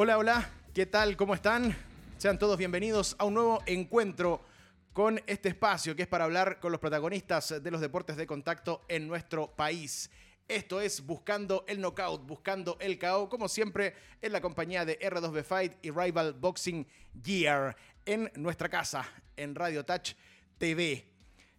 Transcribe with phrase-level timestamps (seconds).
[0.00, 1.16] Hola, hola, ¿qué tal?
[1.16, 1.76] ¿Cómo están?
[2.18, 4.44] Sean todos bienvenidos a un nuevo encuentro
[4.92, 8.84] con este espacio que es para hablar con los protagonistas de los deportes de contacto
[8.86, 10.08] en nuestro país.
[10.46, 15.42] Esto es Buscando el Knockout, Buscando el KO, como siempre, en la compañía de R2B
[15.42, 16.86] Fight y Rival Boxing
[17.20, 17.76] Gear,
[18.06, 19.04] en nuestra casa,
[19.36, 20.12] en Radio Touch
[20.58, 21.04] TV.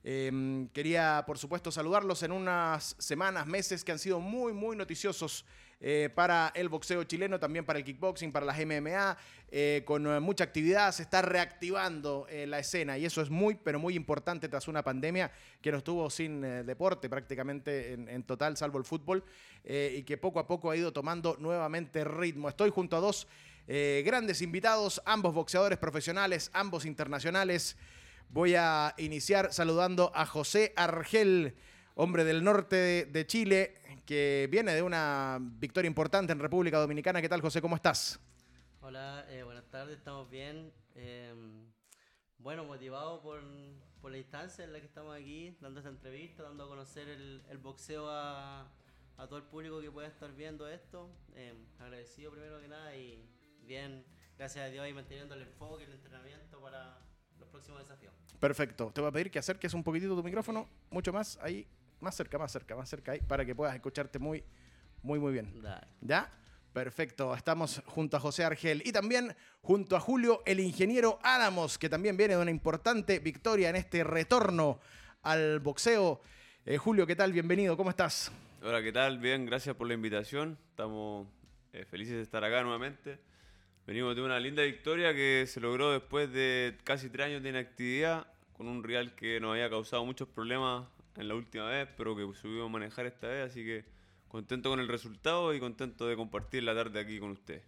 [0.02, 5.44] Em, quería, por supuesto, saludarlos en unas semanas, meses que han sido muy, muy noticiosos
[5.82, 9.18] eh, para el boxeo chileno, también para el kickboxing, para las MMA,
[9.50, 10.92] eh, con eh, mucha actividad.
[10.92, 15.32] Se está reactivando la escena y eso es muy, pero muy importante tras una pandemia
[15.62, 19.24] que nos tuvo sin deporte prácticamente en, total, salvo el fútbol,
[19.64, 22.50] y que poco a poco ha ido tomando nuevamente ritmo.
[22.50, 23.28] Estoy junto a dos
[23.68, 27.78] grandes invitados, ambos boxeadores profesionales, ambos internacionales.
[28.30, 31.56] Voy a iniciar saludando a José Argel,
[32.00, 33.76] hombre del norte de Chile,
[34.06, 37.22] que viene de una victoria importante en República Dominicana.
[37.22, 37.62] ¿Qué tal, José?
[37.62, 38.18] ¿Cómo estás?
[38.80, 40.72] Hola, eh, buenas tardes, estamos bien.
[40.96, 41.70] Em,
[42.38, 43.42] bueno, motivado por,
[44.10, 48.10] la instancia en la que estamos aquí, dando esta entrevista, dando a conocer el, boxeo
[48.10, 48.72] a,
[49.18, 51.10] todo el público que pueda estar viendo esto.
[51.36, 53.22] Em, agradecido primero que nada y
[53.66, 54.06] bien,
[54.38, 56.98] gracias a Dios, y manteniendo el enfoque, el entrenamiento para
[57.38, 58.14] los próximos desafíos.
[58.40, 58.90] Perfecto.
[58.94, 61.68] Te voy a pedir que acerques un poquitito tu micrófono, mucho más ahí,
[62.02, 64.44] más cerca, más cerca, más cerca ahí, para que puedas escucharte muy,
[65.02, 65.54] muy, muy bien.
[66.02, 66.32] ¿Ya?
[66.74, 71.90] Perfecto, estamos junto a José Argel y también junto a Julio, el ingeniero Álamos, que
[71.90, 74.80] también viene de una importante victoria en este retorno
[75.24, 76.22] al boxeo.
[76.66, 77.34] Eh, Julio, ¿qué tal?
[77.34, 78.32] Bienvenido, ¿cómo estás?
[78.62, 79.18] Hola, ¿qué tal?
[79.18, 80.60] Bien, gracias por la invitación.
[80.70, 81.28] Estamos
[81.74, 83.20] eh, felices de estar acá nuevamente.
[83.88, 88.28] Venimos de una linda victoria que se logró después de casi tres años de inactividad,
[88.54, 90.86] con un Real que nos había causado muchos problemas
[91.20, 93.84] en la última vez, pero que subimos a manejar esta vez, así que
[94.30, 97.62] contento con el resultado y contento de compartir la tarde aquí con usted.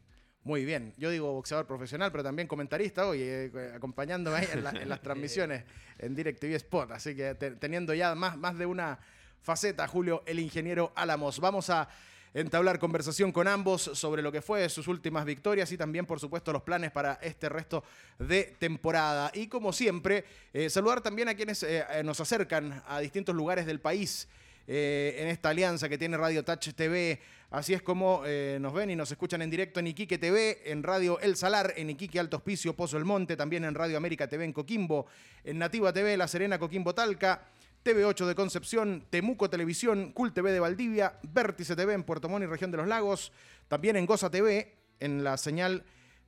[0.43, 5.01] Muy bien, yo digo boxeador profesional, pero también comentarista hoy, eh, acompañándome ahí en, las
[5.03, 5.65] transmisiones
[5.99, 8.99] en DirecTV Sport, así que teniendo ya más, más de una
[9.41, 11.39] faceta, Julio, el ingeniero Álamos.
[11.39, 11.89] Vamos a
[12.33, 16.53] entablar conversación con ambos sobre lo que fue sus últimas victorias y también, por supuesto,
[16.53, 17.83] los planes para este resto
[18.19, 19.31] de temporada.
[19.33, 20.23] Y como siempre,
[20.53, 24.27] eh, saludar también a quienes eh, eh, nos acercan a distintos lugares del país.
[24.67, 27.19] en esta alianza que tiene Radio Touch TV.
[27.49, 28.23] Así es como
[28.59, 31.89] nos ven y nos escuchan en directo en Iquique TV, en Radio El Salar, en
[31.89, 35.07] Iquique Alto Hospicio, Pozo El Monte, también en Radio América TV en Coquimbo,
[35.43, 37.41] en Nativa TV, La Serena, Coquimbo Talca,
[37.83, 42.47] TV8 de Concepción, Temuco Televisión, Cult TV de Valdivia, Vértice TV en Puerto Montt y
[42.47, 43.31] Región de los Lagos,
[43.67, 45.83] también en Goza TV, en la señal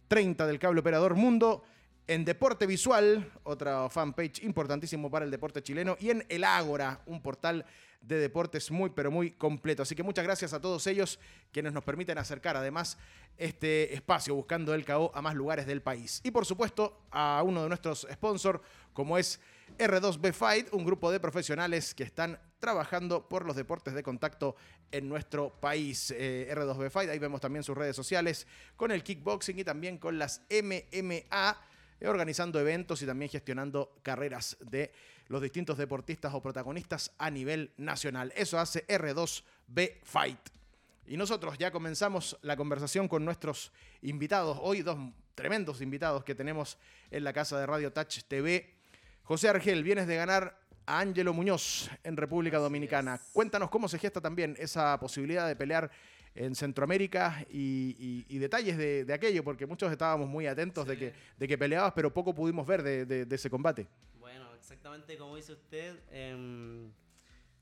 [0.08, 1.64] 30 del cable operador Mundo,
[2.08, 7.22] en Deporte Visual, otra fanpage importantísimo para el deporte chileno, y en El Ágora, un
[7.22, 7.66] portal
[8.02, 9.84] de deportes muy, pero muy completo.
[9.84, 11.20] Así que muchas gracias a todos ellos
[11.52, 12.98] quienes nos permiten acercar además
[13.38, 16.20] este espacio buscando el KO a más lugares del país.
[16.24, 18.60] Y por supuesto a uno de nuestros sponsors,
[18.92, 19.40] como es
[19.78, 24.56] R2B Fight, un grupo de profesionales que están trabajando por los deportes de contacto
[24.92, 26.12] en nuestro país.
[26.16, 30.18] Eh, R2B Fight, ahí vemos también sus redes sociales con el kickboxing y también con
[30.18, 31.58] las MMA
[32.00, 34.92] eh, organizando eventos y también gestionando carreras de
[35.28, 38.34] los distintos deportistas o protagonistas a nivel nacional.
[38.36, 40.40] Eso hace R2B Fight.
[41.06, 44.58] Y nosotros ya comenzamos la conversación con nuestros invitados.
[44.62, 44.98] Hoy dos
[45.36, 46.78] tremendos invitados que tenemos
[47.12, 48.83] en la casa de Radio Touch TV.
[49.24, 53.22] José Argel, vienes de ganar a Ángelo Muñoz en República Dominicana.
[53.32, 55.90] Cuéntanos cómo se gesta también esa posibilidad de pelear
[56.36, 61.58] en Centroamérica y, detalles de, aquello, porque muchos estábamos muy atentos de, que, de que
[61.58, 63.88] peleabas, pero poco pudimos ver de, ese combate.
[64.20, 66.92] Bueno, exactamente como dice usted, em,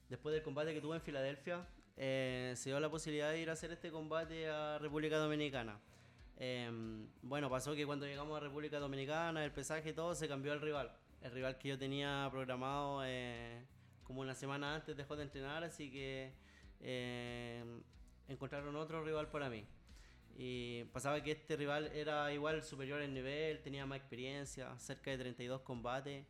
[0.10, 1.63] después del combate que tuve en Filadelfia,
[1.96, 5.80] eh, se dio la posibilidad de ir a hacer este combate a República Dominicana.
[6.38, 10.53] Em, bueno, pasó que cuando llegamos a República Dominicana, el pesaje y todo, se cambió
[10.53, 13.65] el rival el rival que yo tenía programado eh,
[14.03, 16.33] como una semana antes dejó de entrenar, así que
[16.79, 17.63] eh,
[18.27, 19.65] encontraron otro rival para mí.
[20.35, 25.17] Y pasaba que este rival era igual superior en nivel, tenía más experiencia, cerca de
[25.17, 26.25] 32 combates.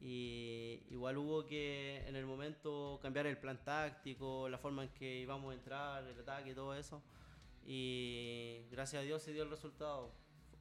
[0.00, 5.20] Y igual hubo que en el momento cambiar el plan táctico, la forma en que
[5.20, 7.02] íbamos a entrar, el ataque y todo eso.
[7.66, 10.14] Y gracias a Dios se dio el resultado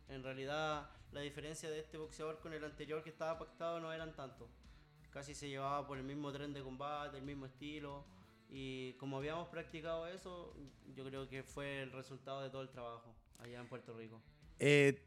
[0.09, 4.15] en realidad la diferencia de este boxeador con el anterior que estaba pactado no eran
[4.15, 4.49] tanto.
[5.11, 8.05] Casi se llevaba por el mismo tren de combate, el mismo estilo.
[8.49, 10.55] Y como habíamos practicado eso,
[10.95, 14.21] yo creo que fue el resultado de todo el trabajo allá en Puerto Rico.
[14.59, 15.01] Eh,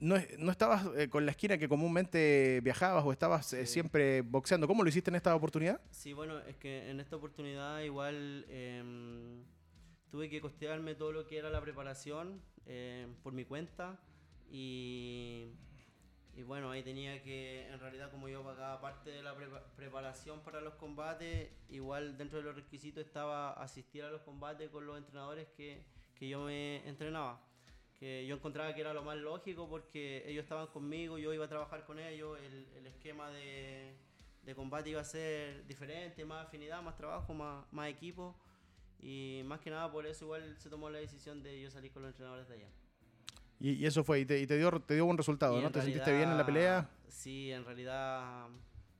[0.00, 4.66] no, estabas eh, con la esquina que comúnmente viajabas o estabas eh, siempre boxeando?
[4.66, 5.80] ¿Cómo lo hiciste en esta oportunidad?
[5.90, 9.44] Sí, bueno, es que en esta oportunidad igual em,
[10.10, 13.98] tuve que costearme todo lo que era la preparación eh, por mi cuenta
[14.50, 15.50] y,
[16.36, 20.40] y bueno, ahí tenía que, en realidad como yo pagaba parte de la prepa- preparación
[20.40, 24.98] para los combates, igual dentro de los requisitos estaba asistir a los combates con los
[24.98, 25.84] entrenadores que,
[26.18, 27.40] que yo me entrenaba.
[27.98, 31.48] Que yo encontraba que era lo más lógico porque ellos estaban conmigo, yo iba a
[31.48, 33.94] trabajar con ellos, el, el esquema de,
[34.42, 38.34] de combate iba a ser diferente, más afinidad, más trabajo, más, más equipo.
[39.00, 42.02] Y más que nada por eso igual se tomó la decisión de yo salir con
[42.02, 42.68] los entrenadores de allá.
[43.60, 45.70] Y, y eso fue, y te, y te dio, te dio buen resultado, ¿no?
[45.70, 46.90] ¿Te sentiste bien en la realidad, pelea?
[47.08, 48.46] Sí, en realidad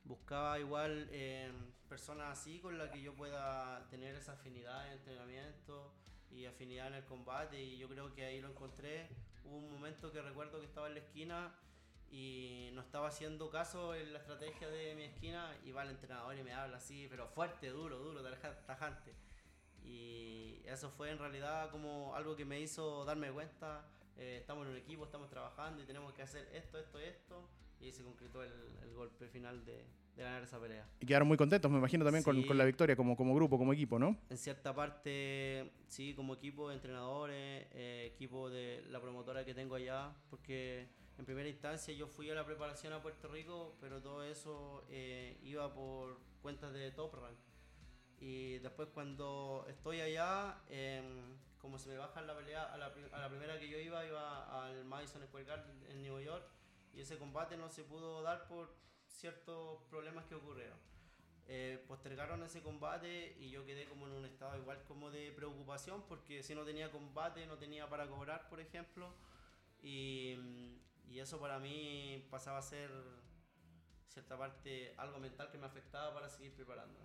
[0.04, 1.50] buscaba igual eh,
[1.88, 5.92] personas así con las que yo pueda tener esa afinidad en entrenamiento
[6.30, 9.08] y afinidad en el combate y yo creo que ahí lo encontré.
[9.44, 11.52] Hubo un momento que recuerdo que estaba en la esquina
[12.11, 16.37] y no estaba haciendo caso en la estrategia de mi esquina y va el entrenador
[16.38, 19.12] y me habla así, pero fuerte, duro, duro, taja- tajante.
[19.84, 23.84] Y eso fue en realidad como algo que me hizo darme cuenta,
[24.16, 27.49] eh, estamos en un equipo, estamos trabajando y tenemos que hacer esto, esto, esto.
[27.80, 28.52] Y se concretó el,
[28.83, 29.85] el golpe final de,
[30.16, 30.88] de ganar esa pelea.
[31.00, 33.99] Y quedaron muy contentos, me imagino, también con la victoria como, como grupo, como equipo,
[33.99, 34.16] ¿no?
[34.30, 39.75] En cierta parte, sí, como equipo de entrenadores, eh, equipo de la promotora que tengo
[39.75, 44.23] allá, porque en primera instancia yo fui a la preparación a Puerto Rico, pero todo
[44.23, 47.37] eso eh, iba por cuentas de Top Rank.
[48.21, 53.18] Y después cuando estoy allá, em, como se me baja la pelea, a la, a
[53.18, 56.47] la primera que yo iba, iba al Madison Square Garden en New York,
[56.92, 58.75] y ese combate no se pudo dar por
[59.09, 60.78] ciertos problemas que ocurrieron.
[61.47, 66.02] Eh, postergaron ese combate y yo quedé como en un estado igual como de preocupación
[66.09, 69.12] porque si no tenía combate no tenía para cobrar por ejemplo
[69.83, 72.90] y, mm, y eso para mí pasaba a ser
[74.09, 77.04] cierta parte algo mental que me afectaba para seguir preparándome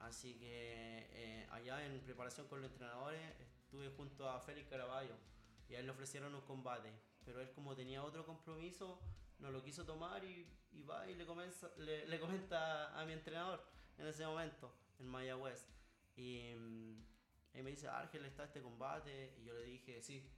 [0.00, 5.14] así que eh, allá en preparación con los entrenadores estuve junto a Félix Caraballo
[5.68, 6.92] y a él le ofrecieron un combate
[7.24, 9.00] pero él como tenía otro compromiso
[9.38, 13.62] no lo quiso tomar y, y va y le, comienza- le, comenta a mi entrenador
[13.98, 15.66] en ese momento, en Mayagüez.
[16.16, 17.04] Y, mm,
[17.54, 19.34] y me dice, Ángel, está este combate.
[19.38, 20.30] Y yo le dije, sí,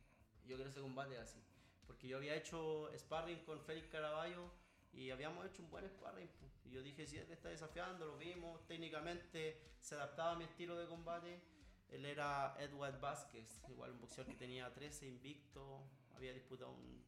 [0.47, 1.41] yo quiero ese combate así.
[1.87, 4.50] Porque yo había hecho sparring con Félix Caraballo
[4.93, 6.29] y habíamos hecho un buen sparring.
[6.69, 10.77] Y yo dije, si él está desafiando, lo vimos, técnicamente se adaptaba a mi estilo
[10.77, 11.41] de combate.
[11.89, 15.83] Él era Edward Vázquez, igual un boxeador que tenía 13 invicto,
[16.15, 17.03] había disputado un...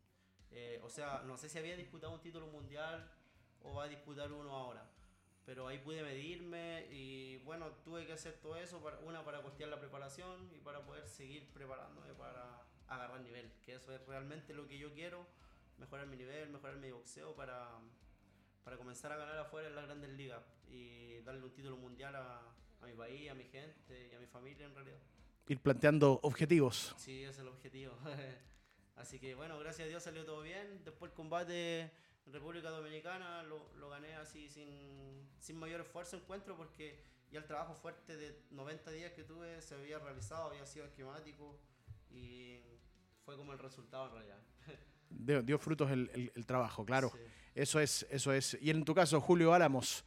[0.51, 3.13] eh, o sea, no sé si había disputado un título mundial
[3.63, 4.91] o va a disputar uno ahora.
[5.45, 9.69] Pero ahí pude medirme y bueno, tuve que hacer todo eso, para, una para costear
[9.69, 14.67] la preparación y para poder seguir preparándome para agarrar nivel, que eso es realmente lo
[14.67, 15.27] que yo quiero,
[15.79, 17.69] mejorar mi nivel, mejorar mi boxeo para,
[18.65, 22.41] para comenzar a ganar afuera en las grandes ligas y darle un título mundial a,
[22.81, 24.99] a mi país, a mi gente y a mi familia en realidad.
[25.49, 26.95] Ir planteando objetivos.
[26.97, 27.97] Sí, ese es el objetivo.
[28.97, 30.85] Así que bueno, gracias a Dios salió todo bien.
[30.85, 31.91] Después el combate
[32.27, 37.47] en República Dominicana lo, lo gané así sin, sin mayor esfuerzo encuentro porque ya el
[37.47, 41.59] trabajo fuerte de 90 días que tuve se había realizado, había sido esquemático
[42.11, 42.61] y
[43.25, 44.39] fue como el resultado en realidad.
[45.11, 47.11] Dio, dio frutos el, el- el trabajo, claro.
[47.15, 47.21] Sí.
[47.55, 48.57] Eso es, eso es.
[48.61, 50.05] Y en tu caso, Julio Álamos,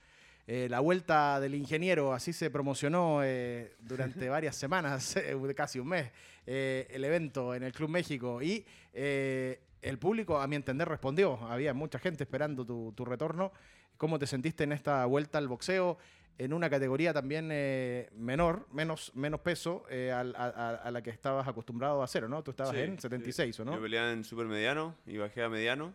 [0.48, 5.90] eh, la vuelta del ingeniero, así se promocionó eh, durante varias semanas, eh, casi un
[5.90, 6.12] mes,
[6.48, 8.42] eh, el evento en el Club México.
[8.42, 11.36] Y el público, a mi entender, respondió.
[11.48, 13.52] Había mucha gente esperando tu, tu retorno.
[13.98, 15.98] ¿Cómo te sentiste en esta vuelta al boxeo?
[16.40, 21.12] En una categoría también eh, menor, menos, menos peso eh, a, a- a la que
[21.12, 22.44] estabas acostumbrado a hacer, ¿o ¿no?
[22.44, 23.62] Tú estabas Sí, en 76, sí.
[23.62, 23.76] ¿o no?
[23.76, 25.94] Yo peleaba en super mediano y bajé a mediano.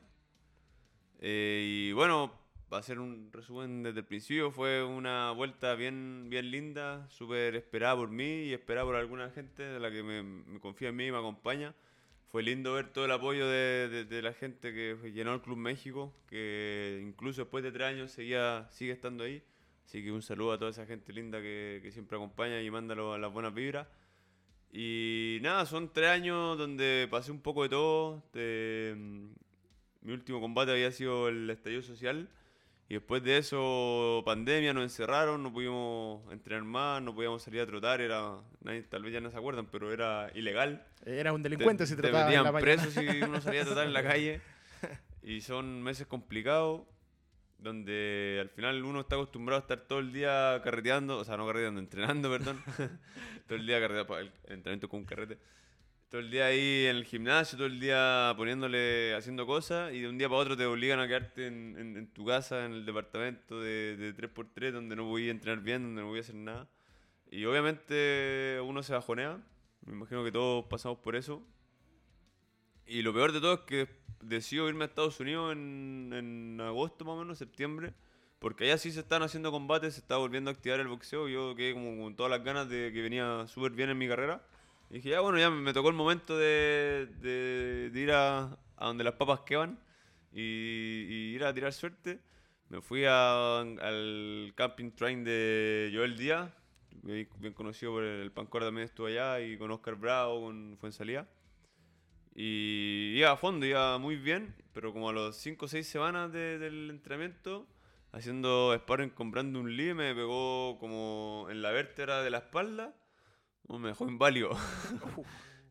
[1.21, 2.33] Eh, y bueno,
[2.73, 4.51] va a ser un resumen desde el principio.
[4.53, 9.63] Fue una vuelta bien, bien linda, súper esperada por mí y esperada por alguna gente
[9.65, 11.75] de la que me, me confía en mí y me acompaña.
[12.29, 15.57] Fue lindo ver todo el apoyo de, de- de la gente que llenó el Club
[15.57, 19.43] México, que incluso después de tres años seguía, sigue estando ahí.
[19.89, 22.95] Así que un saludo a toda esa gente linda que, que siempre acompaña y manda
[22.95, 23.87] lo- las buenas vibras.
[24.71, 28.23] Y nada, son tres años donde pasé un poco de todo.
[28.35, 29.27] de, mm,
[30.03, 32.29] mi último combate había sido el estallido social.
[32.91, 37.67] Y después de eso, pandemia, nos encerraron, no pudimos entrenar más, no podíamos salir a
[37.67, 38.01] trotar.
[38.03, 40.87] Era, nadie- tal vez ya no se acuerdan, pero era ilegal.
[41.07, 43.65] Era un delincuente Te- si te trataba en metían la preso si uno salía a
[43.65, 44.41] trotar en la calle.
[45.23, 46.83] Y son meses complicados,
[47.59, 51.47] donde al final uno está acostumbrado a estar todo el día carreteando, o sea, no
[51.47, 52.63] carreteando, entrenando, perdón.
[53.47, 55.39] todo el día carreteando, pa- el entrenamiento con un carrete.
[56.09, 60.09] Todo el día ahí en el gimnasio, todo el día poniéndole, haciendo cosas, y de
[60.09, 63.95] un día para otro te obligan a quedarte en tu casa, en el departamento de,
[63.97, 66.67] de 3x3, donde no voy a entrenar bien, donde no voy a hacer nada.
[67.31, 69.39] Y obviamente uno se bajonea,
[69.85, 71.43] Me imagino que todos pasamos por eso.
[72.89, 73.89] Y lo peor de todo es que
[74.23, 77.95] decido irme a Estados Unidos en, en agosto más o menos, septiembre.
[78.39, 81.29] Porque allá sí se están haciendo combates, se está volviendo a activar el boxeo.
[81.29, 84.43] Yo quedé como con todas las ganas de que venía súper bien en mi carrera.
[84.91, 88.87] Y dije, ya bueno, ya me tocó el momento de, de- de ir a, a
[88.87, 89.79] donde las papas quedan
[90.33, 92.21] y, y ir a tirar suerte.
[92.69, 96.51] Me fui a- al camping train de Joel Díaz,
[97.03, 101.27] bien conocido por el Pancor también estuvo allá, y con Oscar Bravo, con Fuensalía.
[102.41, 106.33] Y iba a fondo, iba muy bien, pero como a los 5 o 6 semanas
[106.33, 107.67] de- del entrenamiento,
[108.13, 112.95] haciendo sparring comprando un Lee, me pegó como en la vértebra de la espalda,
[113.69, 114.51] me dejó inválido.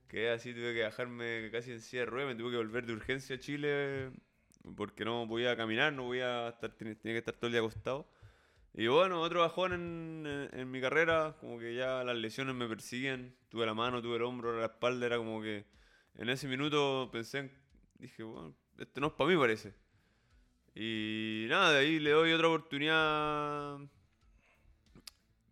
[0.09, 2.93] Quedé así, tuve que bajarme casi en silla de ruedas, me tuve que volver de
[2.93, 4.11] urgencia a Chile
[4.75, 8.09] porque no podía caminar, no podía estar, tenía que estar todo el día acostado.
[8.73, 12.67] Y bueno, otro bajón en, en- en mi carrera, como que ya las lesiones me
[12.67, 15.65] persiguen, tuve la mano, tuve el hombro, la espalda, era como que
[16.17, 17.51] en ese minuto pensé, en-
[17.99, 19.73] dije, bueno, esto no es para mí parece.
[20.75, 23.79] Y nada, de ahí le doy otra oportunidad,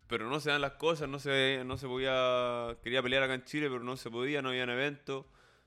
[0.06, 3.44] pero no se dan las cosas, no se, no se podía, quería pelear acá en
[3.44, 5.26] Chile, pero no se podía, no habían eventos.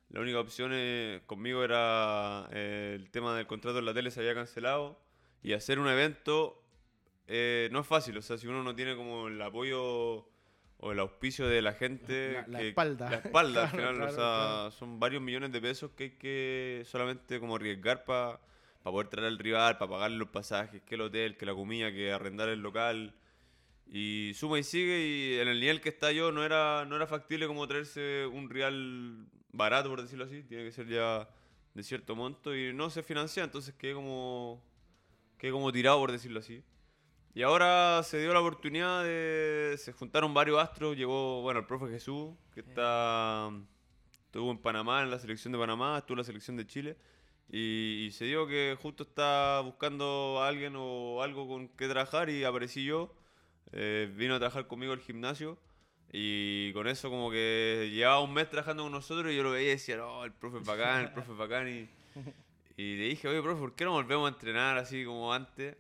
[0.10, 4.22] La única opción eh, conmigo era eh, el tema del contrato en la tele se
[4.22, 5.00] había cancelado
[5.44, 6.64] y hacer un evento
[7.28, 10.28] eh, no es fácil, o sea, si uno no tiene como el apoyo
[10.82, 13.10] o el auspicio de la gente, La- la que- espalda.
[13.10, 14.24] la espalda al Claro, final, claro, o sea,
[14.56, 14.72] claro.
[14.72, 18.40] son varios millones de pesos que hay que solamente como arriesgar para
[18.84, 22.12] poder traer al rival, para pagarle los pasajes, que el hotel, que la comida, que
[22.12, 23.14] arrendar el local.
[23.92, 27.08] Y suma y sigue y en el nivel que está yo no era, no era
[27.08, 30.44] factible como traerse un real barato, por decirlo así.
[30.44, 31.28] Tiene que ser ya
[31.74, 34.64] de cierto monto y no se financia, entonces quedé como,
[35.38, 36.64] quedé como tirado, por decirlo así.
[37.36, 39.76] Y ahora se dio la oportunidad de...
[39.78, 43.52] Se juntaron varios astros, llegó, bueno, el profe Jesús, que está...
[44.26, 46.98] Estuvo en Panamá, en la selección de Panamá, estuvo en la selección de Chile.
[47.52, 52.30] Y, y se dio que justo está buscando a alguien o algo con que trabajar
[52.30, 53.16] y aparecí yo.
[53.72, 55.58] Eh, vino a trabajar conmigo al gimnasio.
[56.12, 59.70] Y con eso como que llevaba un mes trabajando con nosotros y yo lo veía
[59.70, 61.68] y decía, no, el profe es bacán, el profe es bacán.
[61.68, 61.90] Y,
[62.82, 65.76] y le dije, oye, profe, ¿por qué no volvemos a entrenar así como antes?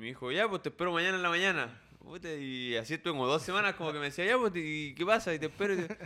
[0.00, 1.78] Me dijo, ya, pues te espero mañana en la mañana.
[1.98, 5.04] Puta, Y así estuve como dos semanas como que me decía, ya, pues, ¿y qué
[5.04, 5.34] pasa?
[5.34, 5.74] Y te espero.
[5.74, 5.96] y te-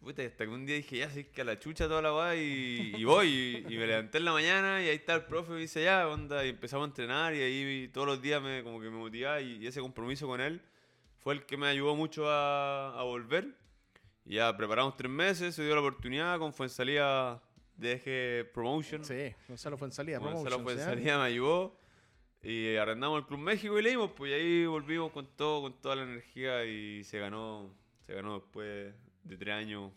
[0.00, 2.34] Puta, hasta que un día dije, ya, sí, que a la chucha toda la weá
[2.36, 3.64] y, y voy.
[3.68, 6.08] Y, y me levanté en la mañana y ahí está el profe y dice, ya,
[6.08, 9.40] onda, y empezamos a entrenar y ahí todos los días me, como que me motivaba
[9.42, 10.62] y, ese compromiso con él
[11.18, 13.48] fue el que me ayudó mucho a, a volver.
[14.24, 17.42] Y ya preparamos tres meses, se dio la oportunidad con Fuensalía
[17.76, 19.04] DG Promotion.
[19.04, 20.18] Sí, Gonzalo fue en salida.
[20.18, 21.76] Gonzalo Fuensalía me ayudó
[22.48, 25.96] y arrendamos el Club México y leímos, pues y ahí volvimos con todo, con toda
[25.96, 27.74] la energía y se ganó,
[28.06, 29.92] se ganó después de tres años.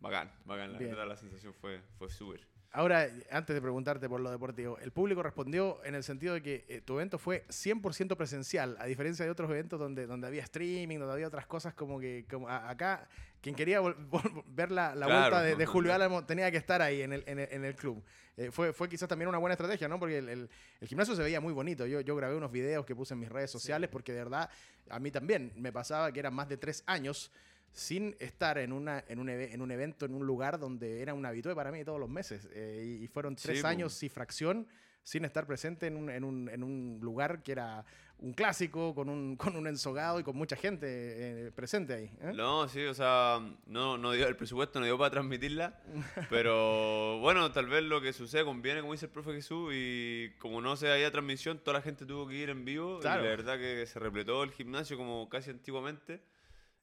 [0.00, 0.90] Bacán, bacán, la Bien.
[0.90, 2.46] verdad la sensación fue, fue súper.
[2.70, 6.66] Ahora, antes de preguntarte por lo deportivo, el público respondió en el sentido de que
[6.68, 10.98] eh, tu evento fue 100% presencial, a diferencia de otros eventos donde, donde había streaming,
[10.98, 13.08] donde había otras cosas como que como a- acá,
[13.40, 15.20] quien quería ver la, la Claro.
[15.20, 17.74] vuelta de, de Julio Álamo tenía que estar ahí en el, en el, en el
[17.76, 18.02] club.
[18.36, 19.98] Eh, fue, fue quizás también una buena estrategia, ¿no?
[19.98, 21.86] Porque el, el- el gimnasio se veía muy bonito.
[21.86, 24.48] Yo, yo grabé unos videos que puse en mis redes sociales porque de verdad
[24.90, 27.32] a mí también me pasaba que eran más de tres años
[27.72, 31.24] sin estar en, una, en, un, en un evento, en un lugar donde era un
[31.26, 32.48] habitué para mí todos los meses.
[32.52, 33.68] Eh, y, y fueron tres Sí, po.
[33.68, 34.66] años y fracción
[35.02, 37.84] sin estar presente en un, en un- en un lugar que era
[38.20, 42.10] un clásico, con un, con un ensogado y con mucha gente eh, presente ahí.
[42.20, 42.32] ¿eh?
[42.34, 45.80] No, sí, o sea, no, no dio, el presupuesto no dio para transmitirla,
[46.30, 50.60] pero bueno, tal vez lo que sucede conviene, como dice el profe Jesús, y como
[50.60, 53.20] no se había transmisión, toda la gente tuvo que ir en vivo, Claro.
[53.22, 56.20] y la verdad que se repletó el gimnasio como casi antiguamente,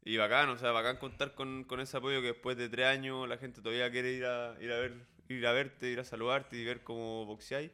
[0.08, 3.28] y bacán, o sea, bacán contar con, con ese apoyo que después de tres años
[3.28, 4.93] la gente todavía quiere ir a, ir a ver,
[5.30, 7.71] ir a verte, ir a saludarte y ver cómo boxeáis,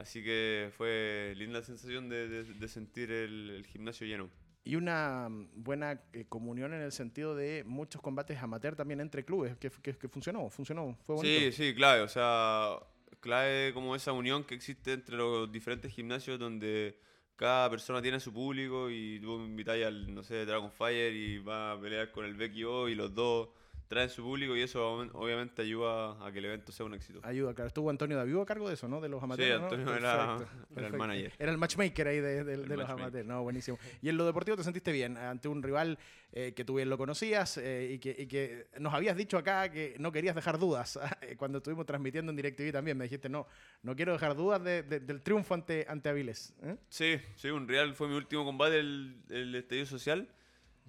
[0.00, 4.28] así que fue linda sensación de, de- de sentir el, el gimnasio lleno.
[4.64, 9.24] Y una mm, buena eh, comunión en el sentido de muchos combates amateur también entre
[9.24, 11.40] clubes, que, que- que funcionó, funcionó, fue bonito.
[11.40, 12.02] Sí, sí, clave.
[12.02, 12.78] O sea,
[13.20, 16.98] clave como esa unión que existe entre los diferentes gimnasios donde
[17.36, 21.72] cada persona tiene su público y tú invitáis al, no sé, Dragon Fire y va
[21.72, 23.48] a pelear con el BKO y los dos
[23.90, 27.18] traen su público y eso obvi- obviamente ayuda a que el evento sea un éxito.
[27.24, 27.66] Ayuda, claro.
[27.66, 29.00] Estuvo Antonio Davivo a cargo de eso, ¿no?
[29.00, 29.58] De los amateurs.
[29.58, 29.64] ¿no?
[29.64, 31.32] Antonio era- Perfecto, era el manager.
[31.40, 33.26] Era el matchmaker ahí de, de- de los amateurs.
[33.26, 33.78] No, buenísimo.
[34.00, 35.98] Y en lo deportivo te sentiste bien ante un rival
[36.32, 39.68] eh, que tú bien lo conocías eh, y, que, y que nos habías dicho acá
[39.72, 40.96] que no querías dejar dudas.
[41.22, 43.48] eh, Cuando estuvimos transmitiendo en DirecTV también me dijiste, no,
[43.82, 46.54] no quiero dejar dudas de- de- del triunfo ante, ante Avilés.
[46.62, 46.76] ¿eh?
[46.88, 50.28] Sí, sí, un real fue mi último combate el, el estadio social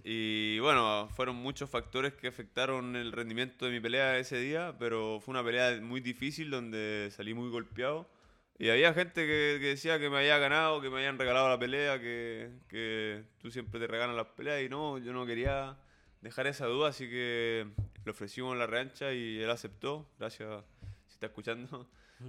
[0.04, 5.20] Y bueno, fueron muchos factores que afectaron el rendimiento de mi pelea ese día, pero
[5.20, 8.10] fue una pelea muy difícil donde salí muy golpeado.
[8.58, 11.58] Y había gente que, que decía que me había ganado, que me habían regalado la
[11.58, 15.78] pelea, que, que tú siempre te regalan las peleas y no, yo no quería
[16.22, 17.68] dejar esa duda, así que
[18.06, 20.64] le ofrecimos la revancha y él aceptó, gracias
[21.08, 21.88] si está escuchando.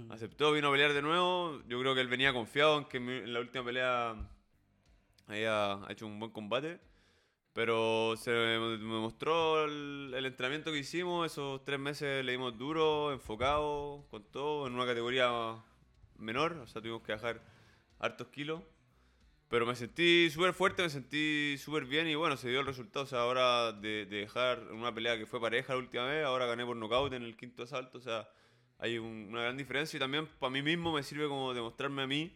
[0.09, 1.61] Aceptó, vino a pelear de nuevo.
[1.67, 4.15] Yo creo que él venía confiado en que en, la última pelea
[5.27, 6.79] había hecho un buen combate.
[7.53, 11.31] Pero se me mostró el, el entrenamiento que hicimos.
[11.31, 15.29] Esos tres meses le dimos duro, enfocado, con todo, en una categoría
[16.17, 16.53] menor.
[16.53, 17.41] O sea, tuvimos que bajar
[17.99, 18.61] hartos kilos.
[19.49, 23.05] Pero me sentí súper fuerte, me sentí súper bien y bueno, se dio el resultado.
[23.05, 26.47] O sea, ahora de, de dejar una pelea que fue pareja la última vez, ahora
[26.47, 27.99] gané por nocaut en el quinto asalto.
[27.99, 28.27] O sea,
[28.79, 32.07] hay un- una gran diferencia y también para mí mismo me sirve como demostrarme a
[32.07, 32.35] mí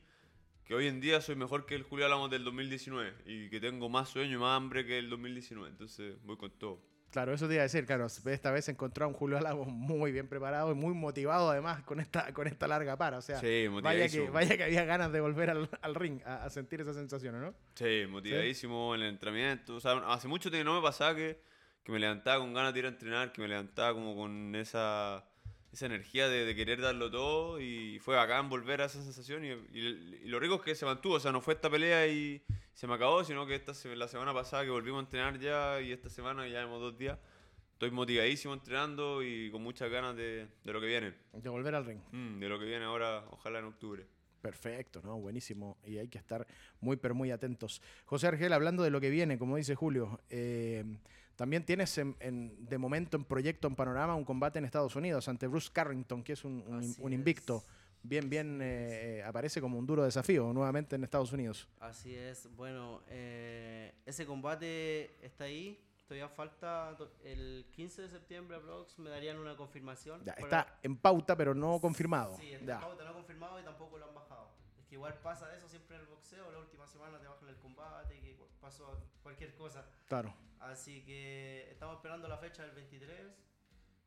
[0.67, 3.87] que hoy en día soy mejor que el Julio Álamos del 2019 y que tengo
[3.89, 5.69] más sueño y más hambre que el 2019.
[5.69, 6.81] Entonces voy con todo.
[7.09, 10.11] Claro, eso te iba a decir, claro, esta vez encontró a un Julio Lagos muy
[10.11, 13.19] bien preparado y muy motivado además con esta, con esta larga para.
[13.19, 16.43] O sea, Sí, vaya, que, vaya que había ganas de volver al, al ring a,
[16.43, 17.55] a sentir esa sensación, ¿no?
[17.75, 19.75] Sí, motivadísimo en el entrenamiento.
[19.75, 21.39] O sea, hace mucho que no me pasaba que,
[21.81, 25.23] que me levantaba con ganas de ir a entrenar, que me levantaba como con esa,
[25.71, 29.49] esa energía de, de querer darlo todo y fue bacán volver a esa sensación y,
[29.77, 32.41] y- y lo rico es que se mantuvo, o sea, no fue esta pelea y
[32.73, 35.91] se me acabó, sino que esta, la semana pasada que volvimos a entrenar ya y
[35.91, 37.17] esta semana ya hemos dos días,
[37.73, 41.85] estoy motivadísimo entrenando y con muchas ganas de, de lo que viene, De volver al
[41.85, 41.99] ring.
[42.11, 44.05] Mm, de lo que viene ahora, ojalá en octubre.
[44.41, 45.17] Perfecto, ¿no?
[45.19, 45.77] Buenísimo.
[45.83, 46.47] Y hay que estar
[46.79, 47.81] muy, pero muy atentos.
[48.05, 50.85] José Argel, hablando de lo que viene, como dice Julio, eh,
[51.37, 55.27] también tienes en- en- de momento en proyecto, en panorama, un combate en Estados Unidos
[55.29, 57.57] ante Bruce Carrington, que es un, un- un invicto.
[57.65, 57.77] es.
[58.03, 61.67] Bien, bien, eh, eh, aparece como un duro desafío nuevamente en Estados Unidos.
[61.79, 68.97] Así es, bueno, eh, ese combate está ahí, todavía falta el 15 de septiembre aprox,
[68.99, 70.23] me darían una confirmación.
[70.23, 72.37] Ya, está en pauta, pero no confirmado.
[72.37, 72.73] Sí, está Ya.
[72.75, 74.51] en pauta, no confirmado y tampoco lo han bajado.
[74.79, 77.57] Es que igual pasa eso siempre en el boxeo, la última semana te bajan el
[77.57, 79.85] combate, que pasó cualquier cosa.
[80.07, 80.33] Claro.
[80.59, 83.19] Así que estamos esperando la fecha del 23,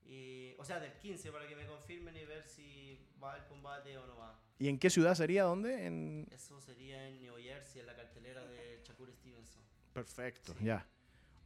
[0.06, 3.96] y, o sea, del 15 para que me confirmen y ver si va el combate
[3.96, 4.38] o no va.
[4.58, 5.44] ¿Y en qué ciudad sería?
[5.44, 5.86] ¿Dónde?
[5.86, 6.26] En...
[6.32, 9.62] Eso sería en New Jersey, en la cartelera de Shakur Stevenson.
[9.92, 10.64] Perfecto, Sí.
[10.64, 10.86] ya.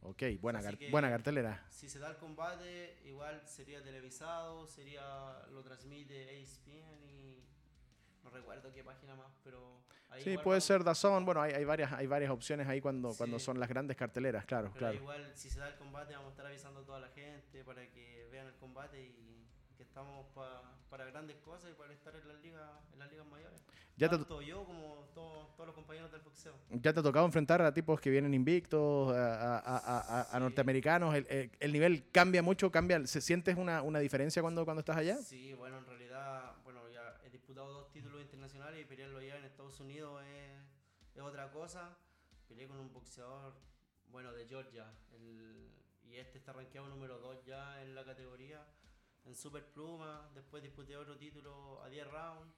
[0.01, 1.65] Ok, buena, car- que- buena cartelera.
[1.69, 7.43] Si se da el combate, igual sería televisado, sería lo transmite ESPN y
[8.23, 9.81] no recuerdo qué página más, pero
[10.15, 11.25] ahí Sí, puede ser Dazón.
[11.25, 13.17] Bueno, hay, hay, varias, hay varias opciones ahí cuando, Sí.
[13.17, 14.95] cuando son las grandes carteleras, claro, Pero claro.
[14.95, 17.85] igual si se da el combate vamos a estar avisando a toda la gente para
[17.89, 19.45] que vean el combate y
[19.77, 23.25] que estamos pa- para grandes cosas y para estar en las ligas, en las ligas
[23.27, 23.61] mayores.
[23.97, 26.53] Ya te, Tanto yo como todos todos los compañeros del boxeo.
[26.69, 30.33] ya te ha tocado enfrentar a tipos que vienen invictos, a, a- a- a- a
[30.33, 30.39] Sí.
[30.39, 31.15] norteamericanos.
[31.15, 33.05] El, el- el nivel cambia mucho, cambia.
[33.07, 35.15] ¿Se sientes una, una diferencia cuando, cuando estás allá?
[35.17, 37.87] Sí, bueno, en realidad, bueno, ya he disputado dos
[38.73, 40.59] y pelearlo ya en Estados Unidos es,
[41.15, 41.97] es otra cosa.
[42.47, 43.53] Peleé con un boxeador,
[44.07, 45.71] bueno, de Georgia, el-
[46.03, 48.65] y este está rankeado número 2 ya en la categoría,
[49.25, 50.29] en Super Pluma.
[50.33, 52.53] Después disputé otro título a 10 rounds.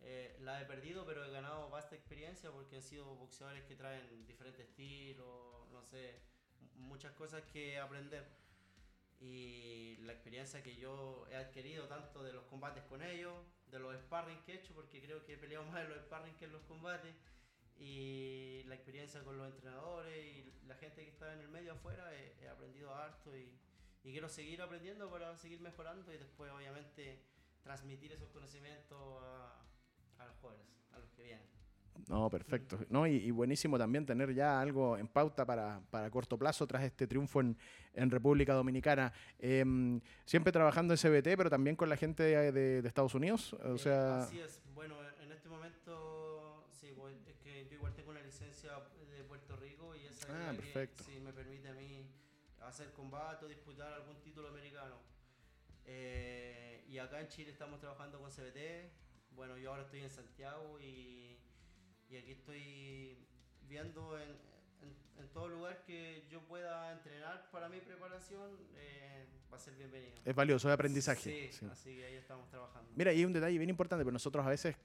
[0.00, 4.26] Eh, la he perdido, pero he ganado vasta experiencia porque han sido boxeadores que traen
[4.26, 6.20] diferentes estilos, no sé,
[6.74, 8.26] muchas cosas que aprender
[9.20, 13.34] y la experiencia que yo he adquirido tanto de los combates con ellos,
[13.70, 16.34] de los sparring que he hecho, porque creo que he peleado más en los sparring
[16.36, 17.14] que en los combates,
[17.76, 22.12] y la experiencia con los entrenadores y la gente que está en el medio afuera,
[22.14, 23.58] he, aprendido harto y,
[24.02, 27.24] quiero seguir aprendiendo para seguir mejorando y después obviamente
[27.62, 28.98] transmitir esos conocimientos
[30.18, 31.53] a los jóvenes, a los que vienen.
[32.08, 32.78] No, perfecto.
[32.90, 36.82] No, y, y buenísimo también tener ya algo en pauta para, para corto plazo tras
[36.84, 37.56] este triunfo en,
[37.94, 39.12] en República Dominicana.
[39.38, 43.54] Em, siempre trabajando en CBT, pero también con la gente de, de- de Estados Unidos.
[43.54, 44.60] O Eh, sea, así es.
[44.74, 48.72] Bueno, en este momento, sí, voy- es que yo igual tengo una licencia
[49.16, 51.04] de Puerto Rico y esa Ah, perfecto.
[51.04, 52.06] que sí me permite a mí
[52.60, 54.96] hacer combate o disputar algún título americano.
[55.86, 58.90] Eh, y acá en Chile estamos trabajando con CBT.
[59.34, 61.36] Bueno, yo ahora estoy en Santiago y,
[62.10, 63.16] y aquí estoy
[63.68, 69.56] viendo en, en, en todo lugar que yo pueda entrenar para mi preparación, eh, va
[69.56, 70.12] a ser bienvenido.
[70.24, 71.50] es valioso, es aprendizaje.
[71.50, 71.66] Sí, sí.
[71.70, 72.90] así que ahí estamos trabajando.
[72.94, 74.76] Mira, y hay un detalle bien importante, pero nosotros a veces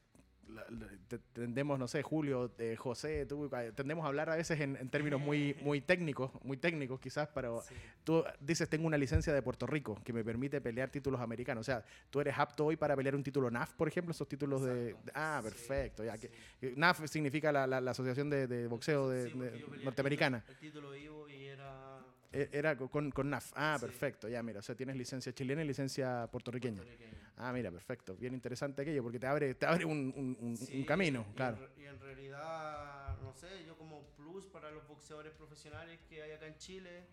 [0.50, 4.36] la- la- te- tendemos, no sé, Julio, eh, José, tú, eh, tendemos a hablar a
[4.36, 7.76] veces en, en términos muy, muy técnicos, muy técnicos quizás, pero Sí.
[8.04, 11.62] tú dices, tengo una licencia de Puerto Rico que me permite pelear títulos americanos.
[11.62, 14.64] O sea, tú eres apto hoy para pelear un título NAF, por ejemplo, esos títulos
[14.64, 14.96] de...
[15.14, 16.04] Ah, Sí, perfecto.
[16.04, 16.34] Ya, que, sí.
[16.60, 19.48] que NAF significa la, la- Asociación de, de Boxeo de, peleé
[19.80, 20.44] el norteamericana.
[20.46, 21.89] título- El título vivo y era
[22.32, 23.52] Era con, con NAF.
[23.56, 23.86] Ah, Sí.
[23.86, 24.28] perfecto.
[24.28, 26.84] Ya, mira, o sea, tienes licencia chilena y licencia puertorriqueña.
[26.84, 27.18] puertorriqueño.
[27.38, 28.16] Ah, mira, perfecto.
[28.16, 31.34] Bien interesante aquello, porque te abre, te abre un, un- un- un Sí, camino, y
[31.36, 31.70] claro.
[31.78, 36.46] Y en, realidad, no sé, yo como plus para los boxeadores profesionales que hay acá
[36.48, 37.08] en Chile,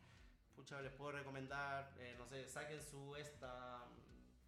[0.55, 3.85] pucha, les puedo recomendar, eh, no sé, saquen su esta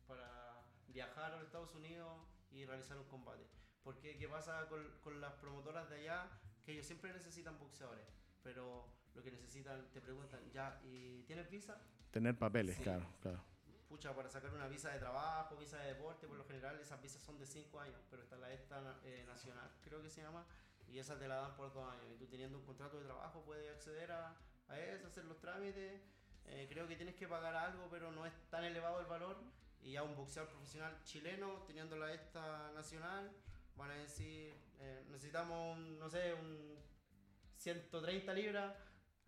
[0.06, 2.18] para viajar a los Estados Unidos
[2.50, 3.44] y realizar un combate.
[3.82, 6.28] Porque qué pasa con, con las promotoras de allá,
[6.64, 8.04] que ellos siempre necesitan boxeadores,
[8.42, 8.86] pero
[9.18, 11.76] lo que necesitan, te preguntan, ya, ¿y tienes visa?
[12.10, 12.82] Tener papeles, Sí.
[12.84, 13.42] claro, claro.
[13.88, 17.20] pucha, para sacar una visa de trabajo, visa de deporte, por lo general esas visas
[17.22, 20.44] son de 5 años, pero está la esta eh, nacional, creo que se llama,
[20.86, 22.04] y esas te la dan por 2 años.
[22.14, 24.36] Y tú teniendo un contrato de trabajo puedes acceder a,
[24.68, 26.00] a eso, hacer los trámites.
[26.46, 29.36] Eh, creo que tienes que pagar algo, pero no es tan elevado el valor.
[29.80, 33.30] Y ya un boxeador profesional chileno, teniendo la esta nacional,
[33.76, 36.76] van a decir, eh, necesitamos, un, no sé, un
[37.56, 38.74] 130 libras,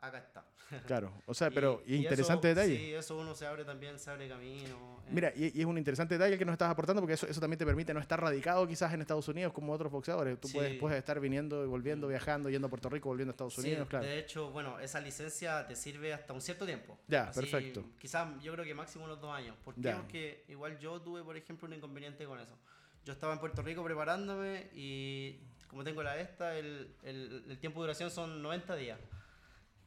[0.00, 0.44] acá está.
[0.86, 2.76] Claro, o sea, Y- pero y interesante eso- detalle.
[2.78, 5.00] Sí, eso uno se abre también, se abre camino.
[5.04, 5.10] eh.
[5.10, 7.58] Mira, y, y es un interesante detalle que nos estás aportando porque eso, eso también
[7.58, 10.40] te permite no estar radicado quizás en Estados Unidos como otros boxeadores.
[10.40, 10.78] Tú puedes, Sí.
[10.78, 13.88] puedes estar viniendo y volviendo, viajando, yendo a Puerto Rico, volviendo a Estados Sí, Unidos,
[13.88, 14.04] claro.
[14.06, 16.96] De hecho, bueno, esa licencia te sirve hasta un cierto tiempo.
[17.08, 17.84] Ya, perfecto.
[17.98, 19.56] Quizás yo creo que máximo unos dos años.
[19.64, 19.80] ¿Por qué?
[19.80, 19.96] Ya.
[19.96, 22.56] Porque igual yo tuve, por ejemplo, un inconveniente con eso.
[23.04, 27.80] Yo estaba en Puerto Rico preparándome y como tengo la esta, el, el- el tiempo
[27.80, 29.00] de duración son 90 días.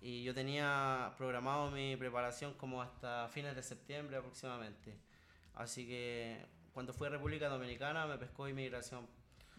[0.03, 4.95] Y yo tenía programado mi preparación como hasta fines de septiembre aproximadamente.
[5.55, 9.07] Así que cuando fui a República Dominicana me pescó inmigración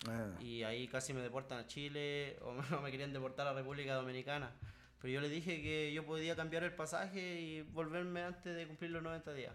[0.08, 3.52] Ah, y ahí casi me deportan a Chile o me, o me querían deportar a
[3.52, 4.52] República Dominicana.
[5.00, 8.90] Pero yo le dije que yo podía cambiar el pasaje y volverme antes de cumplir
[8.90, 9.54] los 90 días.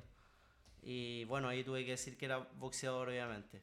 [0.81, 3.61] Y bueno, ahí tuve que decir que era boxeador, obviamente.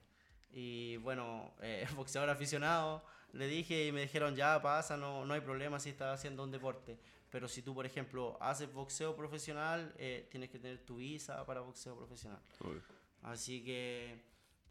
[0.53, 5.41] Y bueno, eh, boxeador aficionado, le dije y me dijeron, ya pasa, no, no hay
[5.41, 6.99] problema si estás haciendo un deporte.
[7.31, 11.61] Pero si tú, por ejemplo, haces boxeo profesional, eh, tienes que tener tu visa para
[11.61, 12.41] boxeo profesional.
[12.65, 12.81] Uy.
[13.23, 14.23] Así que,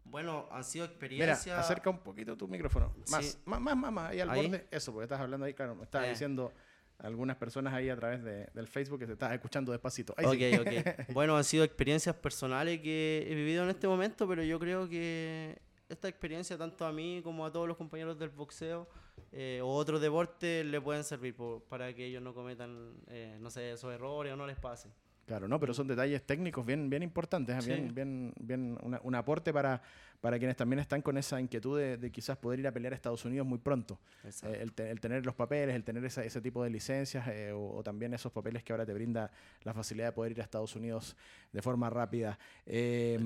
[0.04, 1.58] bueno, han sido Mira, experiencias...
[1.58, 2.94] acerca un poquito tu micrófono.
[3.10, 3.38] Más, Sí.
[3.44, 4.42] más, más, más, más, ahí al Ahí.
[4.48, 4.66] borde.
[4.70, 6.10] Eso, porque estás hablando ahí, claro, me estás Eh.
[6.10, 6.52] diciendo
[6.98, 10.14] algunas personas ahí a través de- del Facebook que te estás escuchando despacito.
[10.16, 10.54] Ahí sí.
[10.56, 10.66] Ok, ok.
[11.14, 15.60] Bueno, han sido experiencias personales que he vivido en este momento, pero yo creo que
[15.90, 18.88] esta experiencia, tanto a mí como a todos los compañeros del boxeo
[19.32, 23.50] eh, o otros deportes, le pueden servir po- para que ellos no cometan, eh, no
[23.50, 24.88] sé, esos errores o no les pase.
[25.26, 27.60] Claro, no, pero son detalles técnicos bien, bien importantes, ¿eh?
[27.62, 27.68] Sí.
[27.70, 29.82] bien, bien, bien una- un aporte para,
[30.20, 32.96] para quienes también están con esa inquietud de, de quizás poder ir a pelear a
[32.96, 33.98] Estados Unidos muy pronto.
[34.24, 37.52] Eh, el, te- el tener los papeles, el tener esa- ese tipo de licencias eh,
[37.52, 39.30] o, o también esos papeles que ahora te brinda
[39.62, 41.16] la facilidad de poder ir a Estados Unidos
[41.52, 42.38] de forma rápida.
[42.66, 43.18] Eh.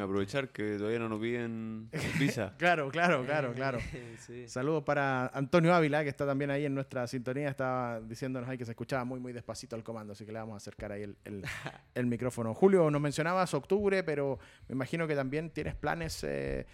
[0.00, 2.54] Aprovechar que todavía no nos piden visa.
[2.58, 3.78] Claro, claro, claro, claro.
[4.18, 4.48] sí.
[4.48, 7.48] Saludos para Antonio Ávila, que está también ahí en nuestra sintonía.
[7.48, 10.54] Estaba diciéndonos ahí que se escuchaba muy, muy despacito el comando, así que le vamos
[10.54, 11.44] a acercar ahí el, el-
[11.94, 12.54] el micrófono.
[12.54, 16.66] Julio, nos mencionabas octubre, pero me imagino que también tienes planes eh,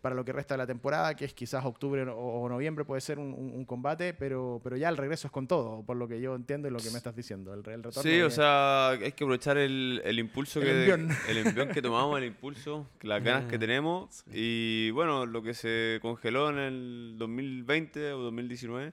[0.00, 3.00] para lo que resta de la temporada, que es quizás octubre o, o noviembre puede
[3.00, 6.06] ser un, un- un combate, pero, pero ya el regreso es con todo, por lo
[6.06, 7.52] que yo entiendo y lo que me estás diciendo.
[7.52, 10.70] El, el retorno Sí, o de- sea, hay que aprovechar el, el impulso El que
[10.92, 11.08] envión.
[11.28, 15.98] el envión que tomamos, el impulso, las ganas que tenemos y bueno, lo que se
[16.00, 18.92] congeló en el 2020 o 2019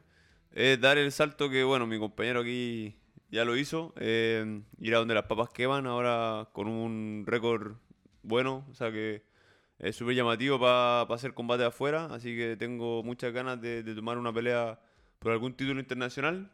[0.53, 2.95] es dar el salto que bueno, mi compañero aquí
[3.29, 7.73] ya lo hizo, eh, ir a donde las papas queman ahora con un récord
[8.23, 9.28] bueno, o sea que
[9.79, 14.17] es súper llamativo para hacer combate afuera, así que tengo muchas ganas de, de tomar
[14.17, 14.79] una pelea
[15.19, 16.51] por algún título internacional